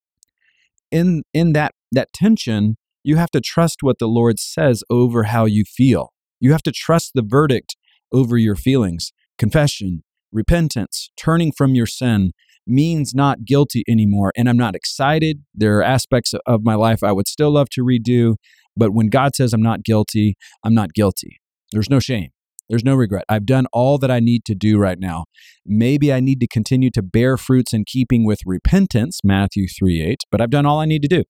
In 0.91 1.23
in 1.33 1.51
that 1.51 1.73
that 1.91 2.13
tension, 2.13 2.77
you 3.03 3.17
have 3.17 3.31
to 3.31 3.41
trust 3.41 3.79
what 3.81 3.99
the 3.99 4.07
Lord 4.07 4.39
says 4.39 4.81
over 4.89 5.23
how 5.23 5.43
you 5.43 5.65
feel. 5.65 6.13
You 6.39 6.53
have 6.53 6.63
to 6.63 6.71
trust 6.71 7.11
the 7.15 7.21
verdict 7.21 7.75
over 8.13 8.37
your 8.37 8.55
feelings. 8.55 9.11
Confession, 9.37 10.05
repentance, 10.31 11.09
turning 11.17 11.51
from 11.51 11.75
your 11.75 11.85
sin, 11.85 12.31
means 12.67 13.13
not 13.13 13.45
guilty 13.45 13.83
anymore. 13.87 14.31
And 14.35 14.49
I'm 14.49 14.57
not 14.57 14.75
excited. 14.75 15.43
There 15.53 15.77
are 15.77 15.83
aspects 15.83 16.33
of 16.45 16.63
my 16.63 16.75
life 16.75 17.03
I 17.03 17.11
would 17.11 17.27
still 17.27 17.51
love 17.51 17.69
to 17.71 17.83
redo. 17.83 18.35
But 18.75 18.91
when 18.91 19.07
God 19.07 19.35
says 19.35 19.53
I'm 19.53 19.61
not 19.61 19.83
guilty, 19.83 20.35
I'm 20.63 20.73
not 20.73 20.93
guilty. 20.93 21.39
There's 21.71 21.89
no 21.89 21.99
shame. 21.99 22.29
There's 22.69 22.83
no 22.83 22.95
regret. 22.95 23.25
I've 23.29 23.45
done 23.45 23.67
all 23.71 23.97
that 23.99 24.09
I 24.09 24.19
need 24.19 24.43
to 24.45 24.55
do 24.55 24.77
right 24.77 24.99
now. 24.99 25.25
Maybe 25.65 26.11
I 26.11 26.19
need 26.19 26.39
to 26.39 26.47
continue 26.47 26.89
to 26.91 27.03
bear 27.03 27.37
fruits 27.37 27.73
in 27.73 27.85
keeping 27.85 28.25
with 28.25 28.39
repentance, 28.45 29.19
Matthew 29.23 29.67
3 29.67 30.01
8, 30.01 30.23
but 30.31 30.41
I've 30.41 30.49
done 30.49 30.65
all 30.65 30.79
I 30.79 30.85
need 30.85 31.03
to 31.03 31.07
do. 31.07 31.23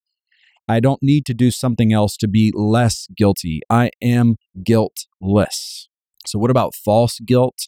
I 0.67 0.79
don't 0.79 1.03
need 1.03 1.25
to 1.27 1.33
do 1.33 1.51
something 1.51 1.93
else 1.93 2.17
to 2.17 2.27
be 2.27 2.51
less 2.55 3.07
guilty. 3.15 3.61
I 3.69 3.91
am 4.01 4.35
guiltless. 4.63 5.89
So, 6.25 6.39
what 6.39 6.49
about 6.49 6.73
false 6.73 7.19
guilt? 7.19 7.67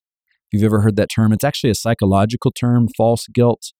If 0.52 0.62
you've 0.62 0.64
ever 0.64 0.82
heard 0.82 0.96
that 0.96 1.10
term, 1.14 1.34
it's 1.34 1.44
actually 1.44 1.72
a 1.72 1.76
psychological 1.76 2.52
term, 2.52 2.88
false 2.96 3.28
guilt. 3.28 3.74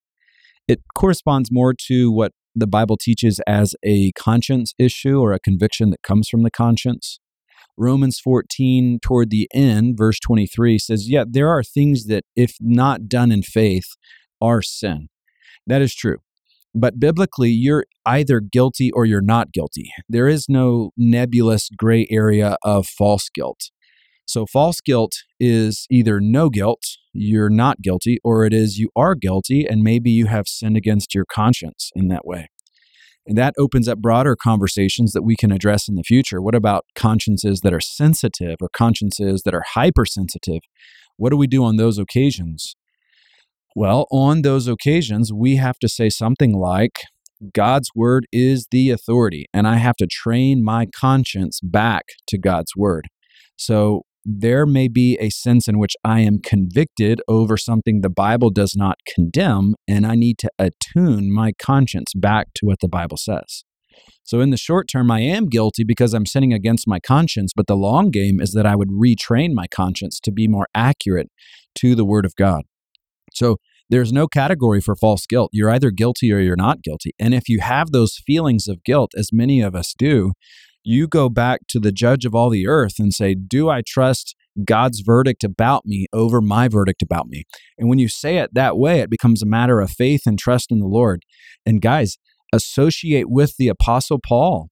It 0.68 0.82
corresponds 0.96 1.50
more 1.52 1.74
to 1.88 2.12
what 2.12 2.34
the 2.54 2.68
Bible 2.68 2.98
teaches 2.98 3.40
as 3.48 3.76
a 3.84 4.12
conscience 4.14 4.74
issue 4.78 5.20
or 5.20 5.32
a 5.32 5.40
conviction 5.40 5.92
that 5.92 6.02
comes 6.02 6.28
from 6.28 6.44
the 6.44 6.52
conscience. 6.52 7.20
Romans 7.78 8.20
14, 8.20 9.00
toward 9.02 9.30
the 9.30 9.48
end, 9.54 9.98
verse 9.98 10.20
23 10.20 10.80
says, 10.80 11.10
Yeah, 11.10 11.24
there 11.30 11.50
are 11.50 11.64
things 11.64 12.06
that, 12.06 12.24
if 12.36 12.56
not 12.60 13.08
done 13.08 13.32
in 13.32 13.44
faith, 13.44 13.96
are 14.42 14.64
sin. 14.64 15.08
That 15.68 15.82
is 15.82 15.94
true. 15.94 16.18
But 16.74 17.00
biblically, 17.00 17.52
you're 17.52 17.86
either 18.06 18.40
guilty 18.40 18.92
or 18.92 19.06
you're 19.06 19.22
not 19.22 19.52
guilty. 19.52 19.92
There 20.10 20.28
is 20.28 20.48
no 20.50 20.92
nebulous 20.98 21.70
gray 21.76 22.08
area 22.10 22.58
of 22.64 22.88
false 22.88 23.30
guilt. 23.30 23.72
So, 24.28 24.46
false 24.46 24.82
guilt 24.82 25.14
is 25.40 25.88
either 25.90 26.20
no 26.20 26.50
guilt, 26.50 26.84
you're 27.14 27.50
not 27.50 27.82
guilty, 27.82 28.20
or 28.26 28.46
it 28.46 28.54
is 28.54 28.78
you 28.78 28.90
are 28.94 29.16
guilty 29.16 29.66
and 29.66 29.82
maybe 29.82 30.12
you 30.12 30.26
have 30.26 30.50
sinned 30.50 30.76
against 30.76 31.16
your 31.16 31.24
conscience 31.26 31.92
in 31.96 32.10
that 32.10 32.26
way. 32.26 32.50
And 33.26 33.38
that 33.38 33.54
opens 33.58 33.88
up 33.88 34.00
broader 34.00 34.36
conversations 34.36 35.14
that 35.14 35.24
we 35.24 35.38
can 35.38 35.52
address 35.52 35.88
in 35.88 35.96
the 35.96 36.04
future. 36.04 36.42
What 36.42 36.56
about 36.56 36.86
consciences 36.94 37.62
that 37.62 37.74
are 37.74 37.80
sensitive 37.80 38.58
or 38.62 38.70
consciences 38.70 39.44
that 39.44 39.54
are 39.54 39.64
hypersensitive? 39.74 40.62
What 41.16 41.30
do 41.30 41.38
we 41.38 41.48
do 41.48 41.64
on 41.64 41.78
those 41.78 41.98
occasions? 41.98 42.76
Well, 43.76 44.08
on 44.12 44.42
those 44.42 44.68
occasions, 44.68 45.32
we 45.32 45.56
have 45.56 45.80
to 45.80 45.88
say 45.88 46.10
something 46.10 46.54
like, 46.54 47.00
God's 47.54 47.92
word 47.96 48.26
is 48.32 48.68
the 48.72 48.90
authority, 48.90 49.46
and 49.54 49.68
I 49.68 49.78
have 49.78 49.96
to 49.98 50.08
train 50.08 50.64
my 50.64 50.88
conscience 50.88 51.60
back 51.62 52.06
to 52.28 52.38
God's 52.38 52.76
word. 52.76 53.08
So 53.56 54.04
there 54.30 54.66
may 54.66 54.90
be 54.90 55.18
a 55.22 55.30
sense 55.30 55.70
in 55.70 55.80
which 55.80 55.96
I 56.04 56.20
am 56.20 56.40
convicted 56.40 57.22
over 57.30 57.56
something 57.56 58.02
the 58.02 58.10
Bible 58.10 58.50
does 58.50 58.74
not 58.76 58.98
condemn, 59.08 59.76
and 59.88 60.06
I 60.06 60.16
need 60.16 60.38
to 60.40 60.52
attune 60.60 61.34
my 61.34 61.54
conscience 61.54 62.12
back 62.14 62.48
to 62.56 62.66
what 62.66 62.82
the 62.82 62.90
Bible 62.90 63.16
says. 63.16 63.64
So, 64.24 64.42
in 64.42 64.50
the 64.50 64.58
short 64.58 64.90
term, 64.92 65.10
I 65.10 65.22
am 65.22 65.48
guilty 65.48 65.86
because 65.86 66.14
I'm 66.14 66.26
sinning 66.26 66.52
against 66.52 66.90
my 66.90 67.00
conscience, 67.00 67.54
but 67.56 67.68
the 67.68 67.78
long 67.78 68.12
game 68.12 68.42
is 68.42 68.52
that 68.52 68.66
I 68.66 68.76
would 68.76 68.90
retrain 68.90 69.54
my 69.54 69.66
conscience 69.68 70.20
to 70.20 70.32
be 70.32 70.50
more 70.50 70.68
accurate 70.76 71.30
to 71.76 71.96
the 71.96 72.06
Word 72.06 72.26
of 72.26 72.36
God. 72.36 72.64
So, 73.34 73.56
there's 73.90 74.12
no 74.12 74.28
category 74.28 74.82
for 74.82 74.98
false 74.98 75.26
guilt. 75.26 75.52
You're 75.54 75.70
either 75.70 75.92
guilty 75.92 76.34
or 76.34 76.40
you're 76.40 76.58
not 76.58 76.82
guilty. 76.82 77.12
And 77.18 77.34
if 77.34 77.48
you 77.48 77.62
have 77.62 77.92
those 77.92 78.22
feelings 78.28 78.68
of 78.68 78.84
guilt, 78.84 79.12
as 79.16 79.30
many 79.32 79.62
of 79.62 79.76
us 79.76 79.96
do, 79.98 80.34
you 80.88 81.06
go 81.06 81.28
back 81.28 81.68
to 81.68 81.80
the 81.80 81.92
judge 81.92 82.24
of 82.24 82.34
all 82.34 82.50
the 82.50 82.66
earth 82.66 82.94
and 82.98 83.14
say, 83.14 83.36
Do 83.36 83.70
I 83.70 83.82
trust 83.86 84.36
God's 84.64 85.02
verdict 85.02 85.44
about 85.44 85.86
me 85.86 86.08
over 86.14 86.40
my 86.40 86.70
verdict 86.70 87.02
about 87.02 87.28
me? 87.28 87.44
And 87.78 87.90
when 87.90 88.00
you 88.00 88.08
say 88.08 88.38
it 88.38 88.54
that 88.54 88.78
way, 88.78 89.02
it 89.02 89.10
becomes 89.10 89.42
a 89.42 89.46
matter 89.46 89.82
of 89.82 89.92
faith 89.92 90.22
and 90.26 90.40
trust 90.40 90.72
in 90.72 90.80
the 90.80 90.88
Lord. 90.88 91.24
And 91.66 91.82
guys, 91.82 92.18
associate 92.54 93.30
with 93.30 93.58
the 93.58 93.68
Apostle 93.68 94.20
Paul. 94.26 94.70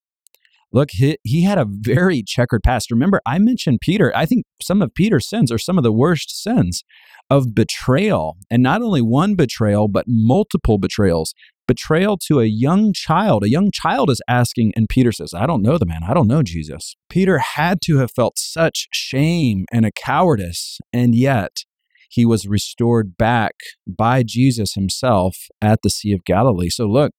Look, 0.72 0.92
he, 0.92 1.18
he 1.24 1.44
had 1.44 1.58
a 1.58 1.68
very 1.68 2.24
checkered 2.24 2.64
past. 2.64 2.92
Remember, 2.92 3.22
I 3.26 3.38
mentioned 3.38 3.80
Peter. 3.82 4.16
I 4.16 4.26
think 4.26 4.46
some 4.62 4.82
of 4.82 4.94
Peter's 4.94 5.28
sins 5.28 5.52
are 5.52 5.58
some 5.58 5.78
of 5.78 5.84
the 5.84 5.92
worst 5.92 6.42
sins 6.42 6.84
of 7.30 7.54
betrayal. 7.54 8.38
And 8.50 8.64
not 8.64 8.82
only 8.82 9.02
one 9.02 9.36
betrayal, 9.36 9.88
but 9.90 10.06
multiple 10.08 10.78
betrayals 10.78 11.34
betrayal 11.68 12.18
to 12.28 12.40
a 12.40 12.46
young 12.46 12.94
child. 12.94 13.44
A 13.44 13.50
young 13.50 13.72
child 13.72 14.10
is 14.10 14.22
asking, 14.28 14.74
and 14.76 14.90
Peter 14.90 15.12
says, 15.12 15.34
I 15.34 15.46
don't 15.46 15.62
know 15.62 15.78
the 15.78 15.86
man. 15.86 16.04
I 16.08 16.14
don't 16.14 16.28
know 16.28 16.44
Jesus. 16.44 16.96
Peter 17.10 17.40
had 17.40 17.80
to 17.86 17.98
have 17.98 18.12
felt 18.12 18.38
such 18.38 18.88
shame 18.94 19.66
and 19.72 19.86
a 19.86 19.92
cowardice, 19.92 20.80
and 20.94 21.16
yet 21.16 21.64
he 22.10 22.26
was 22.26 22.48
restored 22.48 23.18
back 23.18 23.56
by 23.88 24.24
Jesus 24.24 24.74
himself 24.74 25.38
at 25.62 25.82
the 25.82 25.90
Sea 25.90 26.14
of 26.14 26.24
Galilee. 26.24 26.70
So, 26.70 26.86
look, 26.86 27.12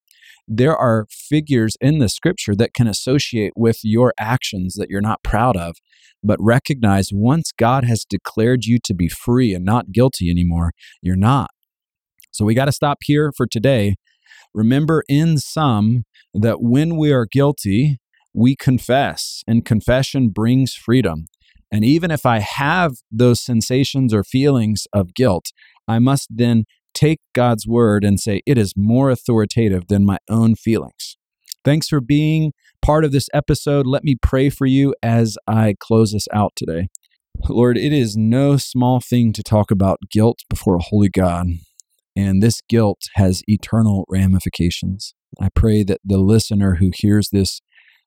there 0.49 0.77
are 0.77 1.07
figures 1.11 1.77
in 1.81 1.99
the 1.99 2.09
scripture 2.09 2.55
that 2.55 2.73
can 2.73 2.87
associate 2.87 3.53
with 3.57 3.81
your 3.83 4.15
actions 4.19 4.75
that 4.75 4.89
you're 4.89 5.01
not 5.01 5.25
proud 5.25 5.57
of, 5.57 5.77
but 6.23 6.39
recognize 6.41 7.11
once 7.13 7.53
God 7.53 7.85
has 7.85 8.05
declared 8.09 8.65
you 8.65 8.79
to 8.85 8.95
be 8.95 9.09
free 9.09 9.55
and 9.55 9.65
not 9.65 9.93
guilty 9.93 10.31
anymore, 10.31 10.73
you're 11.03 11.17
not. 11.17 11.51
So 12.31 12.45
we 12.45 12.55
got 12.55 12.67
to 12.67 12.73
stop 12.73 12.99
here 13.03 13.33
for 13.37 13.47
today. 13.47 13.97
Remember 14.57 15.05
in 15.07 15.37
sum 15.37 16.05
that 16.33 16.63
when 16.63 16.97
we 16.97 17.13
are 17.13 17.27
guilty, 17.31 17.99
we 18.33 18.57
confess, 18.57 19.45
and 19.47 19.67
confession 19.67 20.31
brings 20.31 20.73
freedom. 20.73 21.27
And 21.71 21.85
even 21.85 22.11
if 22.11 22.25
I 22.25 22.39
have 22.39 22.95
those 23.13 23.45
sensations 23.45 24.15
or 24.15 24.25
feelings 24.25 24.87
of 24.95 25.13
guilt, 25.15 25.53
I 25.87 25.99
must 25.99 26.29
then 26.31 26.65
take 26.95 27.21
God's 27.35 27.67
word 27.67 28.03
and 28.03 28.19
say 28.19 28.41
it 28.47 28.57
is 28.57 28.73
more 28.75 29.11
authoritative 29.11 29.89
than 29.89 30.07
my 30.07 30.17
own 30.31 30.55
feelings. 30.55 31.19
Thanks 31.63 31.89
for 31.89 32.01
being 32.01 32.53
part 32.81 33.05
of 33.05 33.13
this 33.13 33.29
episode, 33.35 33.87
let 33.87 34.05
me 34.05 34.17
pray 34.23 34.49
for 34.49 34.65
you 34.65 34.95
as 35.03 35.37
I 35.47 35.75
close 35.79 36.13
this 36.13 36.29
out 36.33 36.55
today. 36.57 36.89
Lord, 37.47 37.77
it 37.77 37.93
is 37.93 38.17
no 38.17 38.57
small 38.57 39.01
thing 39.01 39.35
to 39.35 39.43
talk 39.43 39.71
about 39.71 39.99
guilt 40.11 40.39
before 40.49 40.77
a 40.77 40.83
holy 40.83 41.11
God, 41.11 41.49
and 42.17 42.43
this 42.43 42.63
guilt 42.69 43.03
has 43.15 43.43
eternal 43.47 44.05
ramifications. 44.09 45.15
I 45.41 45.51
pray 45.55 45.85
that 45.85 46.01
the 46.05 46.19
listener 46.19 46.77
who 46.77 46.91
hears 46.95 47.29
this 47.31 47.61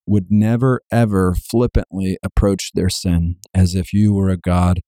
would 0.07 0.27
never, 0.31 0.81
ever 0.91 1.35
flippantly 1.35 2.17
approach 2.23 2.71
their 2.73 2.89
sin 2.89 3.35
as 3.53 3.75
if 3.75 3.93
you 3.93 4.13
were 4.13 4.29
a 4.29 4.37
God 4.37 4.79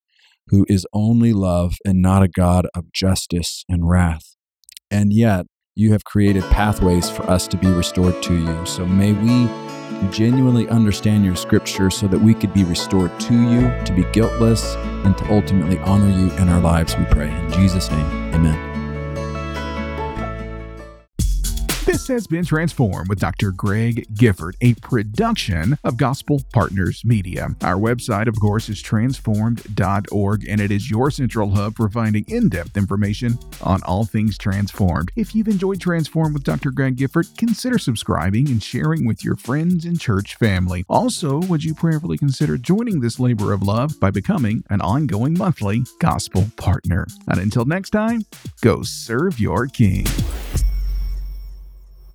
who 0.48 0.66
is 0.68 0.88
only 0.92 1.32
love 1.32 1.76
and 1.86 2.02
not 2.02 2.24
a 2.24 2.28
God 2.28 2.68
of 2.76 2.92
justice 2.92 3.64
and 3.70 3.88
wrath. 3.88 4.36
And 4.90 5.14
yet, 5.14 5.46
you 5.76 5.92
have 5.94 6.04
created 6.04 6.44
pathways 6.46 7.10
for 7.10 7.24
us 7.24 7.48
to 7.48 7.58
be 7.58 7.68
restored 7.68 8.22
to 8.24 8.36
you. 8.36 8.66
So 8.66 8.86
may 8.86 9.14
we 9.14 9.48
genuinely 10.10 10.68
understand 10.68 11.24
your 11.24 11.36
scripture 11.36 11.90
so 11.90 12.08
that 12.08 12.20
we 12.20 12.34
could 12.34 12.54
be 12.54 12.64
restored 12.64 13.18
to 13.22 13.34
you, 13.34 13.72
to 13.86 13.94
be 13.94 14.04
guiltless, 14.12 14.76
and 15.06 15.18
to 15.18 15.34
ultimately 15.34 15.78
honor 15.80 16.10
you 16.10 16.32
in 16.38 16.50
our 16.50 16.60
lives, 16.60 16.98
we 16.98 17.06
pray. 17.06 17.30
In 17.30 17.52
Jesus' 17.52 17.90
name, 17.90 18.34
amen. 18.34 18.71
This 21.92 22.08
has 22.08 22.26
been 22.26 22.46
Transformed 22.46 23.10
with 23.10 23.20
Dr. 23.20 23.52
Greg 23.52 24.08
Gifford, 24.16 24.56
a 24.62 24.76
production 24.76 25.78
of 25.84 25.98
Gospel 25.98 26.42
Partners 26.54 27.04
Media. 27.04 27.50
Our 27.64 27.76
website, 27.76 28.28
of 28.28 28.40
course, 28.40 28.70
is 28.70 28.82
transformed.org, 28.82 30.46
and 30.48 30.62
it 30.62 30.72
is 30.72 30.90
your 30.90 31.12
central 31.12 31.50
hub 31.50 31.76
for 31.76 31.90
finding 31.90 32.24
in 32.30 32.48
depth 32.48 32.78
information 32.78 33.38
on 33.62 33.84
all 33.84 34.06
things 34.06 34.38
transformed. 34.38 35.12
If 35.18 35.36
you've 35.36 35.50
enjoyed 35.50 35.82
Transformed 35.82 36.34
with 36.34 36.46
Dr. 36.46 36.72
Greg 36.72 36.96
Gifford, 36.96 37.28
consider 37.36 37.78
subscribing 37.78 38.48
and 38.48 38.64
sharing 38.64 39.06
with 39.06 39.26
your 39.26 39.36
friends 39.36 39.84
and 39.84 40.00
church 40.00 40.36
family. 40.36 40.86
Also, 40.88 41.40
would 41.42 41.66
you 41.66 41.76
prayerfully 41.76 42.18
consider 42.18 42.58
joining 42.58 43.02
this 43.02 43.20
labor 43.20 43.52
of 43.52 43.64
love 43.64 44.00
by 44.00 44.12
becoming 44.12 44.64
an 44.70 44.80
ongoing 44.80 45.38
monthly 45.38 45.84
gospel 46.00 46.46
partner? 46.56 47.06
And 47.28 47.42
until 47.42 47.66
next 47.66 47.90
time, 47.90 48.22
go 48.62 48.82
serve 48.82 49.42
your 49.42 49.68
King. 49.68 50.06